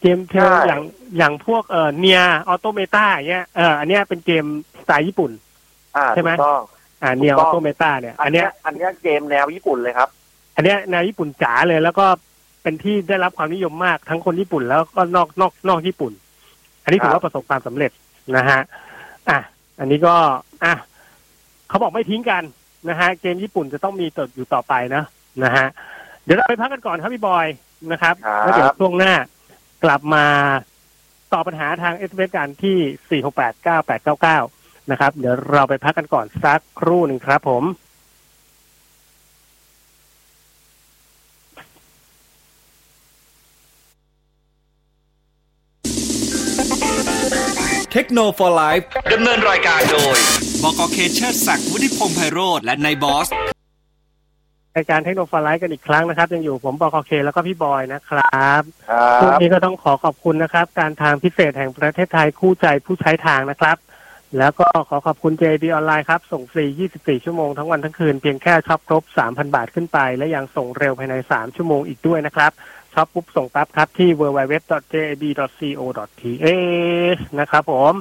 [0.00, 0.82] เกมเทลใช่อย่าง
[1.18, 4.44] อย่างพวกเอ่อเนียออโตเมตาอย่างเงี้ยเอออันเนี้ยเป็นเกม
[4.80, 5.30] สไตล์ญี่ปุ่น
[5.96, 6.60] อ่าใช่ไหมถูกต้อง
[7.02, 10.08] อ่าเนียถูอกอต้องโตเมตาเนี่ยอัอันนเนี้เนี้ยยอันเนี้ยเกมแนวญี่ปุ่นเลยครับ
[10.56, 12.06] อันเนี้ยแนวญี่ปุ่นจ๋าเลยแล้วก็
[12.62, 16.12] เป็นที่ได้รับความนิยมมากทั้งคนญี่ปุ่นแล้วก็นอกนอกนอกญี่ปุ่น
[16.84, 17.90] อันนี้ถือว่าประสบความสำเร็จ
[18.36, 18.60] นะฮะ
[19.28, 19.38] อะ
[19.80, 20.14] อันนี้ก็
[20.64, 20.74] อะ
[21.68, 22.42] เขาบอกไม่ทิ้งกัน
[22.88, 25.02] นะฮะเกมญี่ปุ่นจะต้องมีตดอยู่ต่อไปนะ
[25.44, 25.66] นะฮะ
[26.24, 27.46] เดี๋ยวเราไปพักกันก่อนครับพี่บอย
[27.92, 29.14] นะครับครับแล้วเดี๋ยวช่วงหน้า
[29.84, 30.26] กลับมา
[31.32, 33.22] ตอบปัญหาทางเอสเกันที่
[34.24, 37.62] 4689899 นะครับ เดี๋ยวเราไปพักกันก่อนสักครู่หนึ่งครับผม
[47.96, 48.74] เทคโนโลยี
[49.12, 50.16] ดำเนินรายการโดย
[50.62, 53.28] บกเคเชอร์ศักดิ์วุฒิพงษ์ไพโรธและนายบอส
[54.76, 63.76] รายการเทคโนโลยีกันอีกครั้งนะครับ ยังอยู่ผมบกเคแล้วก็พี่บอยนะครับครับช่วงนี้ก็ต้องขอขอบคุณนะครับ การทางพิเศษแห่งประเทศไทยคู่ใจผู้ใช้ทางนะครับ
[64.38, 66.64] แล้วก็ขอขอบคุณ JIB Online ครับ ส่งฟรี
[66.96, 72.52] 24 ชั่วโมงทั้งวันทั้งคืน เพียงแค่ช็อปครบ 3,000 บาทขึ้นไป และยังส่งเร็วภายใน 3 ชั่วโมงอีกด้วยนะครับ
[72.94, 74.80] ช็อปปุ๊บส่งปั๊บครับที่ www.jib.co.th
[77.40, 77.92] นะครับผม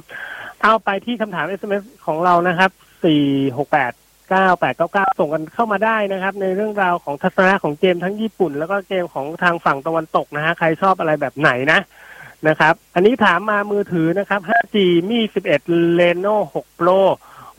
[0.64, 2.72] เอาไปที่คำถาม SMS ของเรานะครับ
[3.04, 3.94] 468
[4.32, 11.80] 9899 ส่งกันเข้ามาได้นะครับ ในเรื่องราวของทัศนะของเกมทั้งญี่ปุ่น แล้วก็เกมของทางฝั่งตะวันตกนะฮะ ใครชอบอะไรแบบไหนนะ
[12.48, 14.76] นะครับ อันนี้ถามมามือถือนะครับ 5G
[15.10, 15.20] มี
[15.60, 17.02] 11 Leno 6 Pro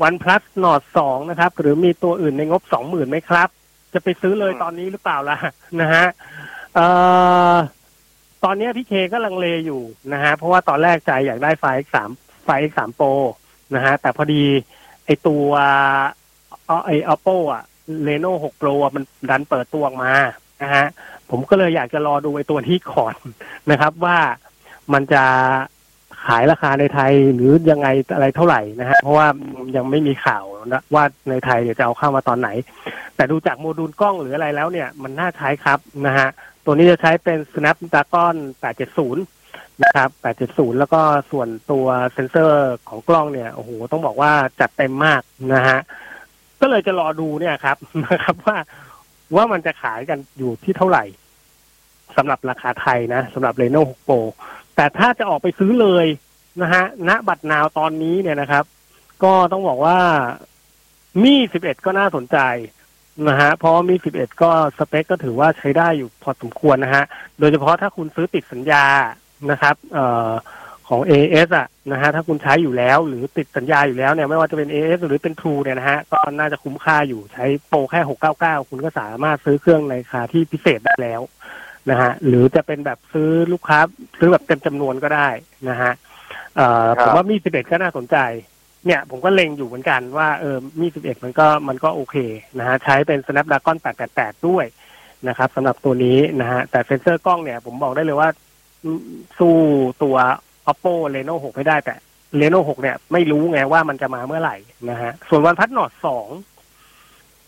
[0.06, 3.48] OnePlus Nord 2นะครับ หรือมีตัวอื่นในงบ20,000ไหมครับ
[3.94, 5.36] จะไปซื้อเลยอืมตอนนี้หรือเปล่าล่ะ
[5.80, 6.06] นะฮะ
[6.74, 6.86] เอ่
[7.54, 7.56] อ
[8.44, 9.82] ตอนนี้พี่เคก็ลังเลอยู่
[10.12, 11.96] นะฮะเพราะว่าตอนแรกใจอยากได้ไฟ X3
[12.44, 13.12] ไฟ X3 Pro
[13.74, 14.42] นะฮะแต่พอดี
[15.06, 15.46] ไอตัว
[16.66, 17.62] เอไอ Oppo อะ
[18.08, 20.12] Reno 6 Pro อะมันดันเปิดตัวออกมา
[20.62, 20.86] นะฮะ
[21.30, 23.14] ผมก็เลยอยากจะรอดูไอตัวนี้ก่อน
[23.70, 24.18] นะครับว่า
[24.92, 25.24] มันจะ
[26.26, 29.26] ขายราคาในไทยหรือยังไงอะไรเท่าไหร่นะฮะเพราะว่า
[29.76, 32.48] ยังไม่มีข่าวนะว่าในไทยเนี่ยวจะเอาเข้ามาตอนไหน
[33.16, 36.28] แต่ดูจากโมดูลกล้องหรืออะไรแล้วเนี่ย มันน่าใช้ครับนะฮะ
[36.64, 38.36] ตัวนี้จะใช้เป็น Snapdragon
[39.14, 40.10] 870 นะครับ
[40.44, 41.00] 870 แล้วก็
[41.30, 45.22] ส่วนตัวเซนเซอร์ของกล้องเนี่ย โอ้โห ต้องบอกว่าจัดเต็มมาก
[45.54, 45.80] นะฮะ
[46.60, 48.56] ก็เลยจะรอดูเนี่ยครับนะครับว่า
[49.36, 51.04] ว่ามันจะขายกันอยู่ที่เท่าไหร่
[52.16, 54.20] สำหรับราคาไทยนะสำหรับ Reno 6 Pro
[54.76, 56.06] แต่ถ้าจะออกไปซื้อเลย
[56.62, 58.64] นะฮะ ณ บัตรนาวตอนนี้เนี่ยนะครับ
[59.24, 59.98] ก็ต้องบอกว่า
[61.22, 62.38] มี่11ก็น่าสนใจ
[63.28, 67.04] นะฮะเพราะว่ามี 11 ก็สเปคก็ถือว่าใช้ได้อยู่พอสมควรนะฮะ
[67.38, 68.84] โดยเฉพาะถ้าคุณซื้อติดสัญญา
[69.50, 70.30] นะครับเอ่อ
[70.88, 78.00] ของ AS อะนะฮะถ้าคุณใช้อยู่แล้วหรือติดสัญญาอยู่แล้วเนี่ยไม่ว่าจะเป็น AS หรือเป็น True เนี่ยนะฮะก็น่าจะคุ้มค่าอยู่ใช้โปรแค่
[78.34, 81.20] 699 คุณก็สามารถซื้อเครื่องในราคาที่พิเศษได้แล้ว
[81.90, 83.78] นะฮะหรือจะเป็นแบบซื้อลูกค้า
[84.18, 85.28] ซื้อแบบเต็มจำนวนก็ได้
[85.68, 85.92] นะฮะ
[86.56, 88.16] เอ่อครับผมว่ามี 11 ก็น่าสนใจ
[88.86, 92.16] เนี่ยผมก็เล็งอยู่เหมือนกันว่าเออมี11มันก็มันก็โอเค
[92.58, 93.76] นะฮะใช้เป็น Snapdragon
[94.12, 94.66] 888ด้วย
[95.28, 98.28] นะครับสำหรับตัวนี้นะฮะแต่เซนเซอร์กล้องเนี่ย ผมบอกได้เลยว่า
[99.38, 99.54] สู้
[100.02, 100.16] ตัว
[100.70, 101.94] oppo reno 6ไม่ได้แต่
[102.40, 104.56] reno 6เนี่ย ไม่รู้ไงว่ามันจะมาเมื่อไหร่
[104.90, 106.28] นะฮะส่วนวันพัดนอดสอง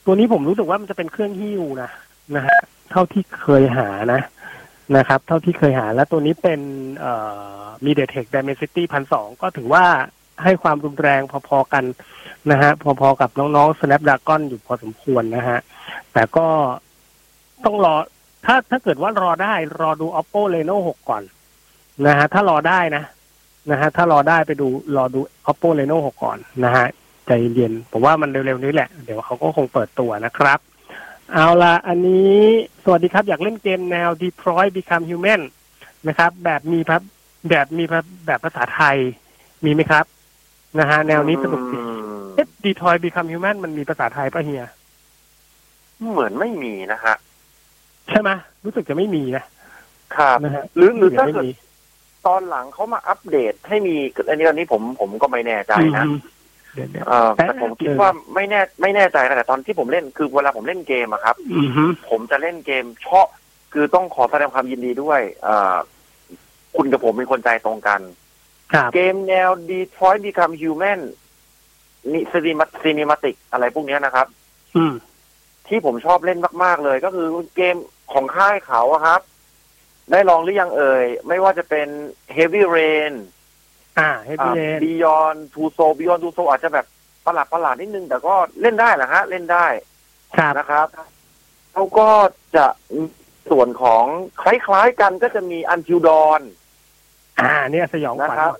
[0.05, 1.91] ตัวนี้ผมรู้สึกว่ามันจะเป็นเครื่องฮิ้วนะ
[2.37, 2.59] นะฮะ
[2.91, 4.21] เท่าที่เคยหานะ
[4.97, 6.61] นะครับ เท่าที่เคยหาแล้วตัวนี้เป็น
[6.99, 7.13] เอ่
[7.61, 9.85] อ MediaTek Dimensity พันสองก็ถือว่า
[10.43, 11.85] ให้ความรุนแรงพอๆกัน
[12.51, 12.71] นะฮะ
[13.01, 15.59] พอๆกับน้องๆ Snapdragon อยู่พอสมควรนะฮะ
[16.13, 16.47] แต่ก็
[17.65, 17.95] ต้องรอ
[18.45, 21.23] ถ้าถ้าเกิดว่ารอได้ รอดู oppo reno 6 ก่อน
[22.07, 23.05] นะฮะ ถ้ารอได้นะ
[23.71, 25.21] นะฮะ ถ้ารอได้ไปดูรอดู
[25.51, 26.87] oppo reno 6 ก่อนนะฮะ
[27.27, 30.59] ใจเย็นผมว่ามันเร็วๆนี้แหละ เดี๋ยวเขาก็คงเปิดตัวนะครับ
[31.33, 32.37] เอาละอันนี้
[32.85, 35.41] สวัสดีครับอยากเล่นเกมแนว Detroit Become Human
[36.09, 37.03] นะครับ แบบมีพับ
[37.49, 38.97] แบบมีพับแบบภาษาไทย
[39.65, 40.05] มีไหมครับ
[40.81, 44.65] นะฮะแนวนี้สนุกดีอืมเอ๊ะ Detroit Become Human มันมีภาษาไทยป่ะเฮีย
[46.11, 47.15] เหมือนไม่มีนะฮะ
[48.09, 48.31] ใช่ไหม
[48.65, 49.45] รู้สึกจะไม่มีนะ
[50.17, 51.51] ครับนะฮะหรือหรือถ้าไม่เกิดมี
[52.27, 53.95] ตอนหลังเขามาอัปเดตให้มี
[54.29, 56.19] อันนี้อันนี้ผมผมก็ไม่แน่ใจนะอืม
[56.75, 63.27] เดี๋ยวเดี๋ยวเออแต่ผมคิดว่าไม่แน่ไม่แน่ใจนะแต่ตอนที่ผมเล่นคือเวลาผมเล่นเกมอะครับอืมฮึผมจะเล่นเกมชอบ
[63.73, 65.77] คือต้องขอแสดงความยินดีด้วยเอ่อ
[66.77, 68.26] คุณกับผมเป็นคนใจตรงกันครับ
[68.95, 71.01] เกมแนว Detroit Become Human
[72.13, 74.27] นี่ซีนิมาซีนิมาติกอะไรพวกเนี้ยนะครับ
[74.77, 74.95] อืม
[75.69, 77.77] ที่ผมชอบเล่นมาก ๆ เลยก็คือเกม
[78.13, 79.21] ของค่ายเขาอะครับ
[80.11, 81.89] ได้ลองหรือยังเอ่ย ไม่ว่าจะเป็น
[82.37, 83.13] Heavy Rain
[83.99, 86.87] อ่าให้พี่เลน Beyond Two Soul Beyond Two Soul อาจจะแบบ
[87.27, 89.67] ประหลาดประหลาดๆนิดนึง แต่ก็เล่นได้แหละฮะ เล่นได้
[90.37, 90.87] ครับนะครับ
[91.73, 92.09] เขาก็
[92.57, 93.03] จะมี
[93.51, 94.05] ส่วนของ
[94.43, 98.53] คล้าย ๆ กันก็จะมี Until Dawn อ่า เนี่ยสยองขวัญนะครับ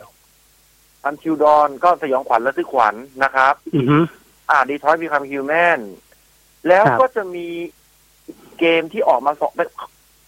[1.09, 3.99] Until Dawn ก็สยองขวัญและทึกขวัญนะครับ อือฮึ
[4.51, 5.81] อ่า Detroit Become Human
[6.69, 7.47] แล้วครับก็จะมี
[8.59, 9.69] เกมที่ออกมาสองเป็น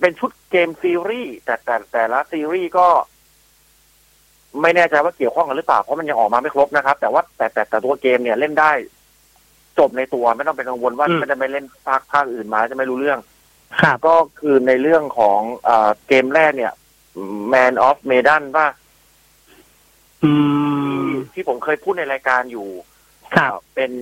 [0.00, 2.86] เป็นชุดเกมซีรีส์แต่แต่แต่ละซีรีส์ก็
[4.62, 8.72] ไม่แน่ใจว่าเกี่ยวข้องกันหรือเปล่าเพราะมันยังออกมาไม่ครบนะครับ แต่ว่าแต่แต่แต่ตัวเกมเนี่ยเล่นได้
[9.78, 13.18] จบในตัวไม่ต้องเป็นกังวลว่ามันจะไม่เล่นภาคภาคอื่นมาแล้วจะไม่รู้เรื่อง
[13.82, 16.72] ครับก็คือในเรื่องของเอ่อเกมแรกเนี่ย
[17.52, 18.68] Man of Medan ป่ะ
[20.24, 20.32] อื
[21.06, 22.68] มที่ที่ผมเคยพูดในรายการอยู่
[23.34, 23.92] ครับเป็น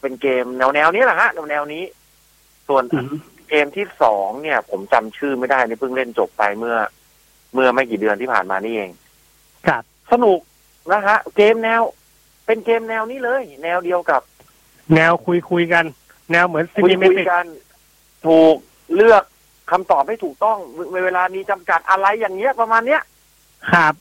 [0.00, 1.84] เป็นเกมแนวแนวนี้แหละฮะแนวแนวนี้
[2.68, 3.14] ส่วนอืม
[3.48, 6.76] เกมที่สองเนี่ย ผมจำชื่อไม่ได้นี่เพิ่งเล่นจบไปเมื่อ
[7.54, 8.90] เมื่อไม่กี่เดือนที่ผ่านมานี่เอง
[9.66, 9.82] ครับ
[10.12, 10.40] สนุก
[10.92, 11.82] นะฮะ เกมแนว
[12.46, 14.22] เป็นเกมแนวนี้เลย แนวเดียวกับ
[14.94, 15.84] แนวคุยคุยกัน
[16.32, 17.46] แนวเหมือนซีคุยนิเมคุยติกกัน
[18.26, 18.56] ถูก
[18.94, 19.22] เลือก
[19.70, 20.58] คำตอบให้ถูกต้อง
[20.90, 23.02] เวเวลามีจำกัดอะไรอย่างเงี้ยประมาณเนี้ย
[23.72, 23.94] ครับ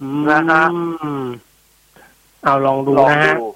[0.00, 0.64] อืมนะฮะ
[2.42, 3.46] เอาลองดูลองนะฮะดู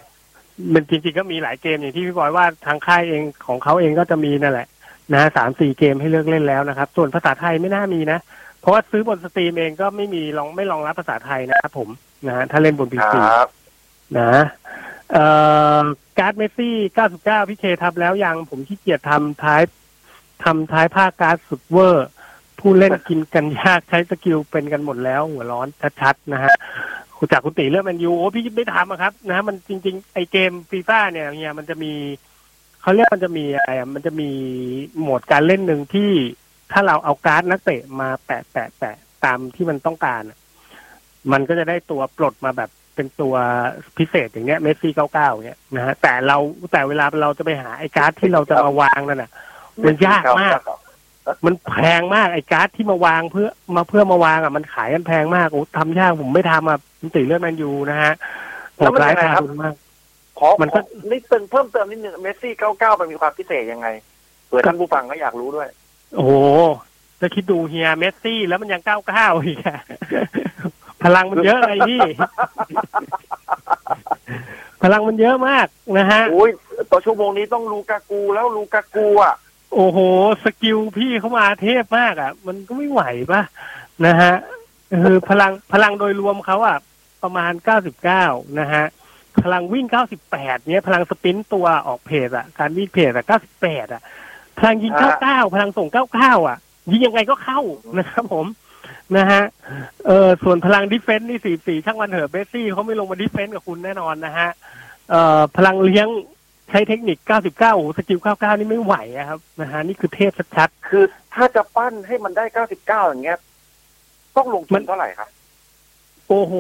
[0.75, 4.69] มันจริงๆก็มีหลายเกมอย่างที่พี่บอยว่าทางค่ายเองของเขาเองก็จะมีนั่นแหละ
[5.13, 8.19] นะฮะสามสี่เกมให้เลือกเล่นแล้วนะครับ ส่วนภาษาไทยไม่น่ามีนะ
[8.61, 11.89] เพราะว่าซื้อบน Steam เองก็ไม่มีลองไม่รองรับภาษาไทยนะครับผม
[12.27, 13.49] นะฮะถ้าเล่นบน PC ครับ
[14.19, 14.33] นะ
[15.13, 15.27] เอ่
[15.83, 15.85] อ
[16.19, 16.77] การ์ดเมสซี่
[17.13, 19.63] 99พี่เคทำแล้วยังผมขี้เกียจทำท้าย
[20.45, 22.09] ทำท้ายภาคการ์ดสุดเวอร์
[22.59, 25.67] ผู้เล่นกินกันยากใช้ skill เป็นกันหมดแล้ว หัวร้อน
[26.01, 26.53] ชัดๆนะฮะ
[27.17, 31.93] คุจากคุณตี๋เลือดแมนยูโอ้พี่ไม่ทำอะครับนะฮะมันจริง ๆ ไอเกมฟีฟ่าเนี่ยเนี่ยมันจะมี
[32.83, 34.31] เขาเรียกมันจะมีอะไรมันจะมี
[34.99, 36.11] โหมดการเล่นหนึ่งที่
[36.73, 40.23] ถ้าเราเอาการ์ดนักเตะมาแปะแปะแปะตามที่มันต้องการ
[41.33, 43.35] มันก็จะได้ตัวปลดมาแบบเป็นตัว
[43.99, 46.37] พิเศษอย่างเงี้ยเมสซี่เก้าเก้าเงี้ยนะฮะแต่เรา
[46.73, 49.31] แต่เวลาเราจะไปหาไอการ์ดที่เราจะมาวางนั่นน่ะ
[49.87, 50.61] มันยากมาก
[51.47, 58.13] มันแพงมากไอ้การ์ดที่มาวางเพื่อมาเพื่อมาวางอะมันขายกันแพงมากโอ้ทำยากผมไม่ทำอะผมตี๋เลือดแมนยูนะฮะ
[58.75, 59.75] โหแล้วดมันร้ายยังไงทาครับรุณมาก
[60.39, 63.89] ขอมันก็ขอนิดเติมเพิ่มเติมนิดนึงเมสซี่99มันมีความพิเศษยังไง
[64.47, 65.69] เผื่อท่านผู้ฟังก็อยากรู้ด้วย
[66.15, 66.33] โอ้โห
[67.21, 69.79] จะคิดดูเฮียเมสซี่ แล้วมันยังเก้าเก้าอีกอะ
[71.03, 72.01] พลังมันเยอะไงพี่
[74.83, 75.67] พลังมันเยอะมาก
[75.99, 76.51] นะฮะโอ้ย
[76.91, 79.35] ต่อชั่วโมงนี้ต้องลูกากูแล้วลูกากูอะ
[79.75, 79.99] โอ้โห
[80.45, 83.03] skill พี่เขามาเทพมากอะ มันก็ไม่ไหว
[83.33, 83.43] ป่ะ
[84.07, 84.35] นะฮะ
[85.03, 86.79] คือพลังพลังโดยรวมเขาอะ
[87.23, 88.25] ประมาณเก้าสิบเก้า
[88.61, 88.85] นะฮะ
[89.43, 94.03] พลังวิ่งเก้าสิบแปดเนี้ย พลัง sprint ตัวออก pace อะ การวิ่ง pace อะเก้าสิบแปดอะ
[94.59, 96.59] พลังยิงเก้าฮะเก้าพลังส่งเก้าเก้าอะ
[96.91, 97.61] ยิงยังไงก็เข้า
[97.99, 98.47] นะครับผม
[99.17, 99.43] นะฮะ
[100.07, 104.49] เออส่วนพลัง defense นี่สี่สี่ช่างมันเหอะเมสซี่เขาไม่ลงมา defense กับคุณแน่นอนนะฮะ
[105.11, 111.05] เอ่อพลังเลี้ยงใช้เทคนิค 99 โอ้โห skill 99 นี่ไม่ไหวอะครับนะฮะนี่คือเทพชัดคือ
[111.35, 113.39] ถ้าจะปั้นให้มันได้เก้าสิบเก้าอย่างเงี้ย
[114.37, 116.55] ต้องลงทุนมันเท่าไหร่ครับๆโอ้โห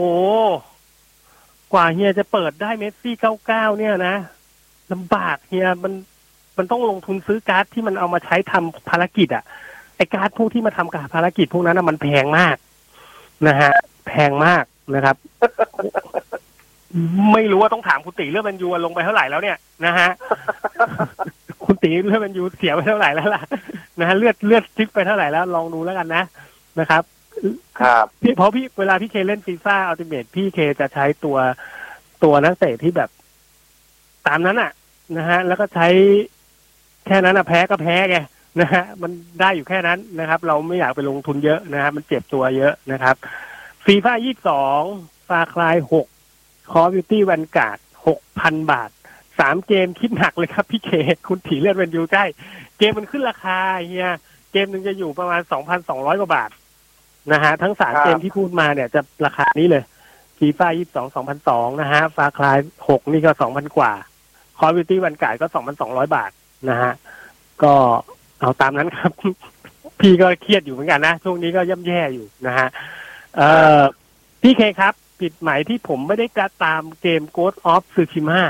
[1.72, 3.14] กว่าเฮียจะเปิดได้เมสซี่
[3.46, 4.16] 99 เนี่ยนะ
[4.92, 5.92] ลำบากเฮียมัน
[6.58, 9.44] มันต้องลงทุนซื้อการ์ดที่มันเอามาใช้ทำภารกิจอะ
[9.96, 12.56] ไอการ์ดพวกที่มาทำกับภารกิจพวกนั้นนะมันแพงมาก
[13.46, 13.72] นะฮะ
[14.06, 15.16] แพงมากนะครับ
[17.32, 20.08] ไม่รู้ว่าต้องถามคุณตีเรื่องแมนยูลงไปเท่าไหร่แล้วเนี่ยนะฮะ
[21.64, 23.42] คุณตีเรื่องแมนยูเสียไปเท่าไหร่แล้วล่ะ
[24.00, 26.22] นะฮะเลือดเลือดทิปไปเท่าไหร่แล้วลองดูแล้วกันนะ
[26.80, 27.02] นะครับ
[27.80, 31.36] ครับพี่เพราะพี่เวลาพี่เคเล่นฟีฟ่าอัลติเมทพี่เคจะใช้ตัว
[32.24, 33.10] ตัวนักเตะที่แบบ
[34.26, 34.70] ตามนั้นอะ
[35.16, 35.88] นะฮะ แล้วก็ใช้
[37.06, 38.18] แค่นั้นอะแพ้ก็แพ้ไง
[38.60, 43.14] นะฮะมันได้อยู่แค่นั้นนะครับ เราไม่อยากไปลงทุนเยอะนะครับมันเจ็บตัวเยอะนะครับ
[43.84, 44.80] ฟีฟ่ายี่สอง
[45.28, 46.06] ฟาคลายหก
[46.70, 48.90] คอร์บิวตี้วันการ์ดหกพันบาท
[49.38, 50.90] สามเกมคิดหนักเลยครับพี่เค
[51.28, 52.24] คุณถีเลือดเป็นยูใกล้
[52.78, 54.08] เกมมันขึ้นราคาเฮีย
[54.52, 56.50] เกมหนึ่งจะอยู่ประมาณสองพันสองร้อยกว่าบาท
[57.32, 59.84] นะฮะทั้งสามครับเกมที่พูดมาเนี่ยจะราคานี้เลย
[60.38, 62.58] ฟีฟ่ายี่สองสองพันสองนะฮะฟาคลาย
[62.88, 63.92] หกนี่ก็สองพันกว่า
[64.58, 66.30] คอร์บิวตี้วันกายก็สองพันสองร้อยบาท
[66.70, 66.92] นะฮะ
[67.62, 67.74] ก็
[68.40, 69.12] เอาตามนั้นครับ
[70.00, 72.68] พี่ก็เครียดอยู่เหมือนกันนะ ช่วงนี้ก็ย่ำแย่อยู่นะฮะ
[73.36, 73.48] เอ่
[73.80, 73.82] อ
[74.42, 78.42] พี่เคครับ ผิดหมายที่ผมไม่ได้กระตามเกม Ghost of Tsushima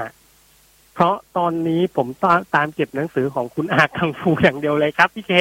[0.95, 5.33] เพราะตอนนี้ผมตามตามเก็บหนังสือของคุณอาคังฟูอย่างเดียวเลยครับ พี่เค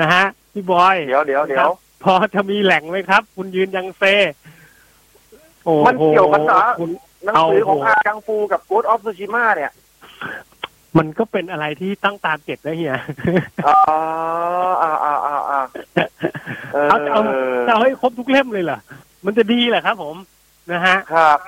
[0.00, 1.70] นะฮะ พี่บอย เดี๋ยวเดี๋ยวเดี๋ยว
[2.04, 4.02] พอจะมีแหล่งไหมครับ คุณยืนยังเซ
[5.64, 6.90] โอ้โหมันเกี่ยวกันเหรอคุณ
[7.24, 9.72] หนังสือของเอาอากังฟูกับ Ghost of Tsushima เนี่ย
[10.98, 12.96] มันก็เป็นอะไรที่ตั้งตามเก็บนะเฮีย
[13.66, 13.76] อ๋อ
[14.82, 15.60] อ่าอ่าอ่าอ่า
[16.72, 17.20] เออเอาเอา
[17.66, 18.78] จะเอาให้ครบทุกเล่มเลยเหรอ
[19.26, 20.16] มันจะดีเหรอครับผม
[20.70, 21.38] นะฮะครับ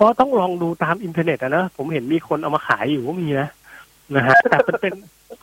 [0.00, 3.48] ก็ต้องลองดูตามอินเทอร์เน็ตอะนะผมเห็นมีคนเอามาขายอยู่ก็มีนะ
[4.14, 4.94] นะฮะแต่เป็นเป็น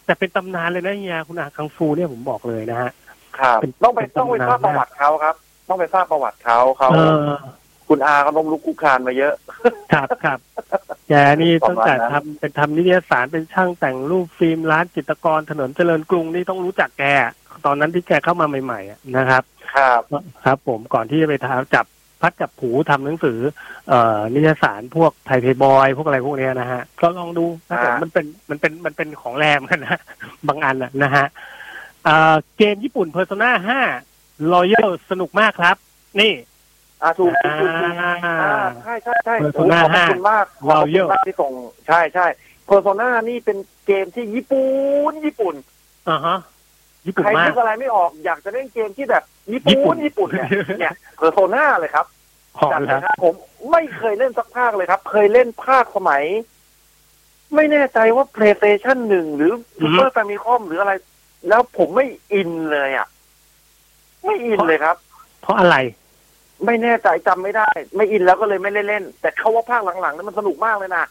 [0.06, 2.92] แต่เป็นตำนานเลยนะเฮียคุณอาคังฟูเนี่ยผมบอกเลยนะฮะ
[3.40, 5.36] ครับเป็นต้องไปเป็นต้องไปตำนานทราบประวัติเขาครับ
[5.70, 7.38] ต้องไปทราบประวัติเขาเขาเออ
[7.88, 9.34] คุณอาเขาล้มลุกคุกคานมาเยอะ
[9.94, 10.40] ครับครับ
[11.10, 17.04] แกนี่ประตั้งมาณแต่นั้นทำเป็นทำนิตยสารเป็นช่างแต่งรูปฟิล์มร้านจิตรกรถนนเจริญกรุงนี่ต้องรู้จักแก
[17.66, 19.44] ตอนนั้นที่แกเข้ามาใหม่ๆอะนะครับ
[19.76, 20.02] ครับ
[20.46, 21.86] ครับ ผมก่อนที่จะไปทำจับ
[22.22, 23.40] พัดจับผูทำหนังสือ
[23.90, 30.00] เอ่อนิตยสารพวกไทยเพย์บอยพวกอะไรพวกเนี้ยนะฮะ ก็ลองดูนะผมอ่ามัมันเป็นมันเป็นมันเป็นของแรมกันนะ
[30.48, 31.26] บางอันอะนะฮะ
[32.06, 33.50] เอ่อเกมญี่ปุ่น Persona
[34.02, 35.76] 5 Royal สนุกมากครับ
[36.20, 36.34] นี่
[37.04, 38.36] อ่าถูกถูกถูกถูกอ่าอ่า
[38.84, 41.52] ใช่ใช่ใช่ Persona โอ้ขอบคุณมากขอบว้าวคุเยณอะมากที่ส่ง
[41.88, 42.26] ใช่ใช่
[42.66, 44.70] เพอร์โซนานี่เป็นเกมที่ญี่ปุ่
[45.12, 45.56] นญี่ปุ่น
[46.10, 46.38] อ่าฮะ
[47.06, 52.06] ญี่ปุ่นใครมานึกกอะไรไม่ออกอยากจะเล่นเกมที่แบบญี่ญี่ปุ่ปุ่นน ญี่ปุ่นเนี่ยเนี่ยเพอร์โซนาเลยครับ
[52.58, 53.34] หอจัมดเลแล้ยวครับผม
[53.72, 56.24] ไม่เคยเล่นสักภาคเลยครับ เคยเล่นภาคสมัย
[57.56, 60.94] ไม่แน่ใจว่า PlayStation หนึ่งหรือ Super Famicom หรืออะไร
[61.50, 63.08] แล้วผมไม่อินเลยอะ
[64.26, 64.96] ไม่อินเลยครับ
[65.42, 65.78] เพราะอะไร
[66.66, 71.04] ไม่แน่ใจจำไม่ได้ ไม่อินแล้วก็เลยไม่ได้เล่น แต่เขาว่าภาคหลังๆนั้นมันสนุกมากเลยนะ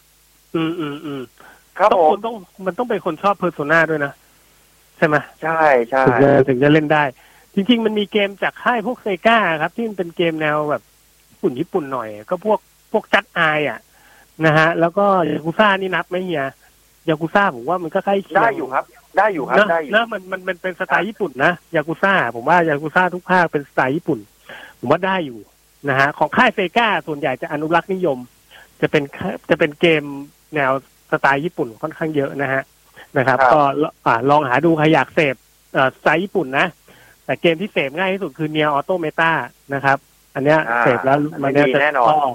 [0.55, 1.21] อืมอืมอืม
[1.77, 2.35] ครับต้องผคมนต้อง
[2.65, 4.13] มันต้องเป็นคนชอบเพอร์โซนาด้วยนะ
[4.99, 7.03] ใช่ไหมใช่ใช่ถึงจะถึงจะเล่นได้
[7.53, 10.83] จริง ๆ มันมีเกมจากค่ายพวกเซกาครับ ที่มันเป็นเกมแนวแบบ
[11.29, 12.59] ญี่ปุ่นญี่ปุ่นหน่อย ก็พวก
[12.91, 13.79] พวกจัดอายอะ
[14.45, 16.45] นะฮะ แล้วก็ยากุซ่านี่นับไหมเฮีย
[17.09, 18.85] ยากุซ่าผมว่ามันก็ใกล้เคียงได้อยู่ครับ
[19.17, 24.19] ได้อยู่ครับนะได้อยู่นะมันมันมันเป็นสไตล์ญี่ปุ่นนะยากุซ่าผมว่ายากุซ่าทุกภาคเป็นสไตล์ญี่ปุ่น
[24.79, 25.39] ผมว่าได้อยู่
[25.89, 28.17] นะฮะของค่ายเซกาส่วนใหญ่จะอนุรักษ์นิยม
[28.81, 29.03] จะเป็น
[29.49, 30.03] จะเป็นเกม
[30.55, 30.71] แนว
[31.11, 32.61] สไตล์ญี่ปุ่นค่อนข้างเยอะนะฮะ
[33.17, 33.59] นะครับครับก็
[34.05, 35.35] อ่าลองหาดูใครอยากเสพ
[35.73, 36.67] เอ่อสไตล์ญี่ปุ่นนะ
[37.25, 39.31] แต่เกมที่เสพง่ายที่สุดคือเนียออโตเมตา
[39.73, 39.97] นะครับ
[40.35, 42.33] อันเนี้ยอ่าเสพแล้วอัมันนนี้เนี้ยจะแน่นอนชอบ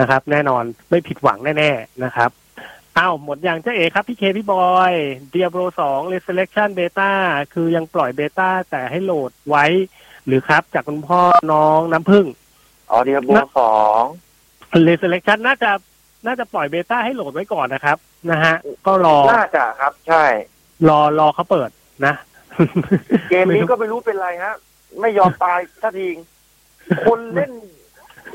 [0.00, 2.30] นะครับ แน่นอนไม่ผิดหวังแน่ๆนะครับ
[2.98, 4.92] อ้าวหมดอย่างเจ้าเอครับ พี่เคพี่บอย
[5.30, 7.10] เดียโบรสองเลเซเลคชั่นเบต้า
[7.54, 9.64] คือยังปล่อยเบต้าแต่ให้โหลดไว้
[10.26, 11.20] หรือครับ จากคุณพ่อ
[11.52, 12.26] น้องน้ำพึ่ง
[12.92, 14.02] ออเดียโบสอง
[14.84, 15.70] เลเซเลคชั่นน่าจะ
[16.26, 17.96] น่าจะปล่อยเบต้าให้โหลดไว้ก่อนนะครับ
[18.30, 18.54] นะฮะ
[18.86, 20.24] ก็รอน่าจะครับ ใช่
[20.88, 21.70] รอรอเขาเปิด
[22.06, 22.14] นะ
[23.30, 24.54] เกมนี้ก็ไม่รู้เป็นไรฮะ
[25.00, 26.08] ไม่ยอมตายสักที
[27.06, 27.50] คนเล่น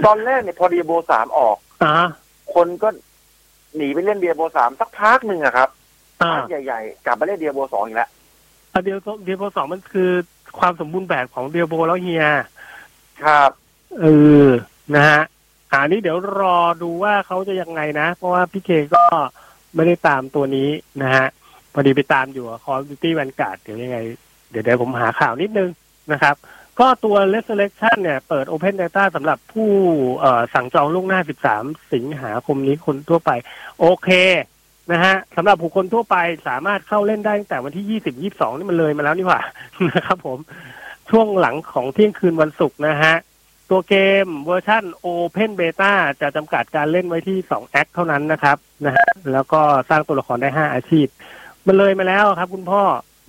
[0.05, 1.95] ตอนแรกเนี่ยพอเดียโบสามออกอ่า
[2.55, 2.89] คนก็
[3.75, 5.69] หนีไปเล่นเดียโบสามสักพักหนึ่งอะครับ
[6.21, 8.09] อ่าพักใหญ่ๆ กลับมาเล่นเดียโบสองอีกแล้ว
[8.73, 10.11] อะเดียวเดียวโบสองมันคือ
[10.59, 12.25] ความสมบูรณ์แบบของเดียวโบแล้วเฮีย
[13.23, 13.51] ครับ
[14.01, 14.05] เอ
[14.45, 14.47] อ
[14.95, 15.21] นะฮะ
[15.71, 19.03] อันนี้เดี๋ยวรอดูว่าเขาจะยังไงนะ เพราะว่าพี่เคก็
[19.75, 20.69] ไม่ได้ตามตัวนี้
[21.01, 21.25] นะฮะ
[21.73, 23.97] พอดีไปตามอยู่ Call of Duty Vanguard เดี๋ยวยังไง
[24.51, 25.69] เดี๋ยวเดี๋ยวผมหาข่าวนิดนึง
[26.11, 26.35] นะครับ
[26.79, 29.71] ก็ตัว Resurrection เนี่ยเปิด Open Beta สำหรับผู้
[30.19, 31.19] เออสั่งจองล่วงหน้า
[31.55, 33.31] 13 สิงหาคมนี้คนทั่วไป
[33.79, 34.09] โอเค
[34.91, 39.41] นะฮะสำหรับบุคคลทั่วไปสามารถเข้าเล่นได้ตั้งแต่วันที่ 20 22 นี่มันเลยมาแล้วนี่หว่า
[39.89, 40.39] นะครับผม
[41.09, 43.13] ช่วงหลังของเที่ยงคืนวันศุกร์นะฮะ
[43.69, 43.95] ตัวเก
[44.25, 51.07] มเวอร์ชัน Open Beta จะจำกัดการเล่นไว้ที่ 2 Act เท่านั้นนะครับนะฮะแล้วก็สร้างตัวละครได้ 5 อาชีพ
[51.67, 52.81] มันเลยมาแล้วครับคุณพ่อ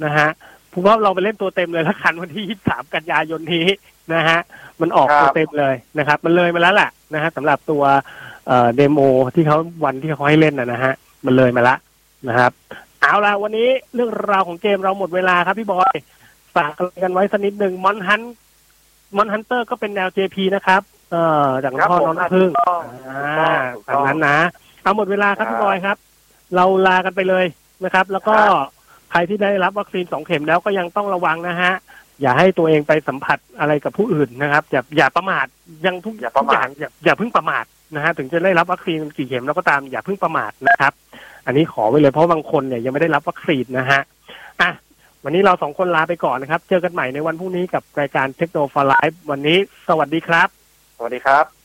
[0.04, 0.28] นะฮะ
[0.72, 3.66] คุณพ่อเราไปเล่นตัวเต็มเลยละกันวันที่ 23 กันยายนนี้
[4.14, 4.38] นะฮะ
[4.80, 7.82] มันออกครับตัวเต็มเลยนะครับ มันเลยมาแล้วแหละนะฮะสำหรับตัว
[8.46, 8.98] เอ่อ demo
[9.34, 10.92] ที่เขาวันที่เขาให้เล่นนะนะฮะ
[11.26, 11.76] มันเลยมาละ
[12.28, 12.50] นะครับ
[13.00, 15.96] เอาละวันนี้เรื่องราวของเกมเราหมดเวลาครับพี่บอย
[16.56, 18.22] ฝากอะไรกันไว้สักนิดหนึ่งมอนฮัน
[19.16, 24.38] มอนฮันเตอร์ก็เป็นแนว JP นะครับ เอ่อจากครับพ่อผมน้องน้ำพึ่งถูกต้องอ่าถูกตาต้มองนั้นนะ
[24.82, 25.96] เอาหมดเวลาครับครับพี่บอยครับ
[26.56, 27.44] เราลากันไปเลย
[27.84, 28.70] นะครับ แล้วก็ครับ
[29.10, 31.72] ใครที่ได้รับวัคซีนสองเข็มแล้วก็ยังต้องระวังนะฮะ
[32.20, 35.46] อย่าให้ตัวเองไปสัมผัสอะไรกับผู้อื่นนะครับ อย่าอย่าประมาท
[35.86, 40.92] ยังทุกอย่าประทุกอมาย่าทงอย่าอย่าเพิ่งประมาทนะฮะถึงจะได้รับวัคซีนกี่เข็มแล้วก็ตามอย่าเพิ่งประมาทนะครับ
[41.46, 44.04] อันนี้ขอไว้เลยเพราะบางคนเนี่ยยังไม่ได้รับวัคซีนนะฮะอะ
[45.24, 49.58] วันนี้เราสองคนลาไปก่อนนะครับ เจอกันใหม่ในวันพรุ่งนี้กับรายการเทคโนโลยีไลฟ์วันนี้
[49.88, 50.48] สวัสดีครับ
[50.96, 51.57] สวัสดีครับ